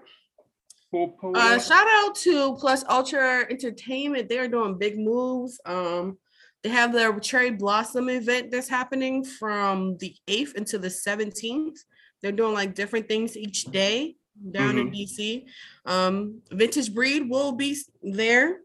Pull, 0.92 1.10
pull 1.20 1.36
Uh, 1.38 1.60
shout 1.60 1.88
out 1.90 2.16
to 2.16 2.56
Plus 2.56 2.84
Ultra 2.90 3.46
Entertainment. 3.50 4.30
They're 4.30 4.48
doing 4.48 4.78
big 4.78 4.98
moves. 4.98 5.60
Um, 5.66 6.18
they 6.64 6.70
have 6.70 6.94
their 6.94 7.18
Cherry 7.20 7.52
Blossom 7.52 8.10
event 8.10 8.50
that's 8.52 8.68
happening 8.68 9.24
from 9.24 9.98
the 9.98 10.16
8th 10.28 10.56
until 10.56 10.80
the 10.80 10.88
17th. 10.90 11.78
They're 12.22 12.32
doing 12.32 12.54
like 12.54 12.74
different 12.76 13.08
things 13.08 13.38
each 13.38 13.66
day 13.66 14.16
down 14.52 14.78
in 14.78 14.90
DC. 14.92 15.46
Um, 15.86 16.42
Vintage 16.52 16.94
Breed 16.94 17.30
will 17.30 17.52
be 17.52 17.78
there 18.02 18.62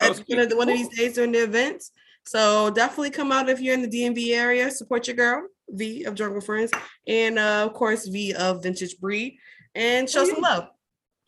at 0.00 0.16
one 0.28 0.38
of, 0.40 0.48
the- 0.50 0.56
one 0.56 0.68
of 0.68 0.76
these 0.76 0.88
days 0.96 1.14
during 1.14 1.32
the 1.32 1.42
events. 1.42 1.90
So 2.24 2.70
definitely 2.70 3.10
come 3.10 3.30
out 3.30 3.48
if 3.48 3.60
you're 3.60 3.74
in 3.74 3.82
the 3.82 3.88
DMV 3.88 4.34
area. 4.36 4.70
Support 4.70 5.06
your 5.06 5.16
girl, 5.16 5.46
V 5.70 6.04
of 6.04 6.14
Jungle 6.16 6.40
Friends, 6.40 6.72
and 7.06 7.38
uh, 7.38 7.64
of 7.66 7.72
course 7.74 8.06
V 8.08 8.34
of 8.34 8.62
Vintage 8.64 8.98
Breed, 8.98 9.38
and 9.76 10.10
show 10.10 10.24
some 10.24 10.40
love. 10.42 10.68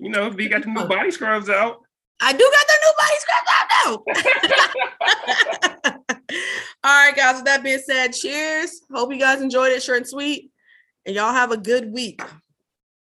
You 0.00 0.10
know, 0.10 0.28
they 0.30 0.48
got 0.48 0.62
the 0.62 0.68
new 0.70 0.84
body 0.86 1.10
scrubs 1.12 1.48
out. 1.48 1.78
I 2.20 2.32
do 2.32 2.38
got 2.38 2.66
the 2.66 2.78
new 2.84 2.92
body 2.98 3.16
scrubs 3.20 3.48
out 3.54 3.68
now. 5.86 5.94
All 6.84 7.06
right, 7.06 7.16
guys. 7.16 7.36
With 7.36 7.44
that 7.46 7.62
being 7.62 7.78
said, 7.84 8.12
cheers. 8.12 8.80
Hope 8.92 9.12
you 9.12 9.18
guys 9.20 9.40
enjoyed 9.40 9.72
it, 9.72 9.82
short 9.82 9.98
and 9.98 10.06
sweet. 10.06 10.50
And 11.06 11.14
y'all 11.14 11.32
have 11.32 11.52
a 11.52 11.56
good 11.56 11.92
week. 11.92 12.20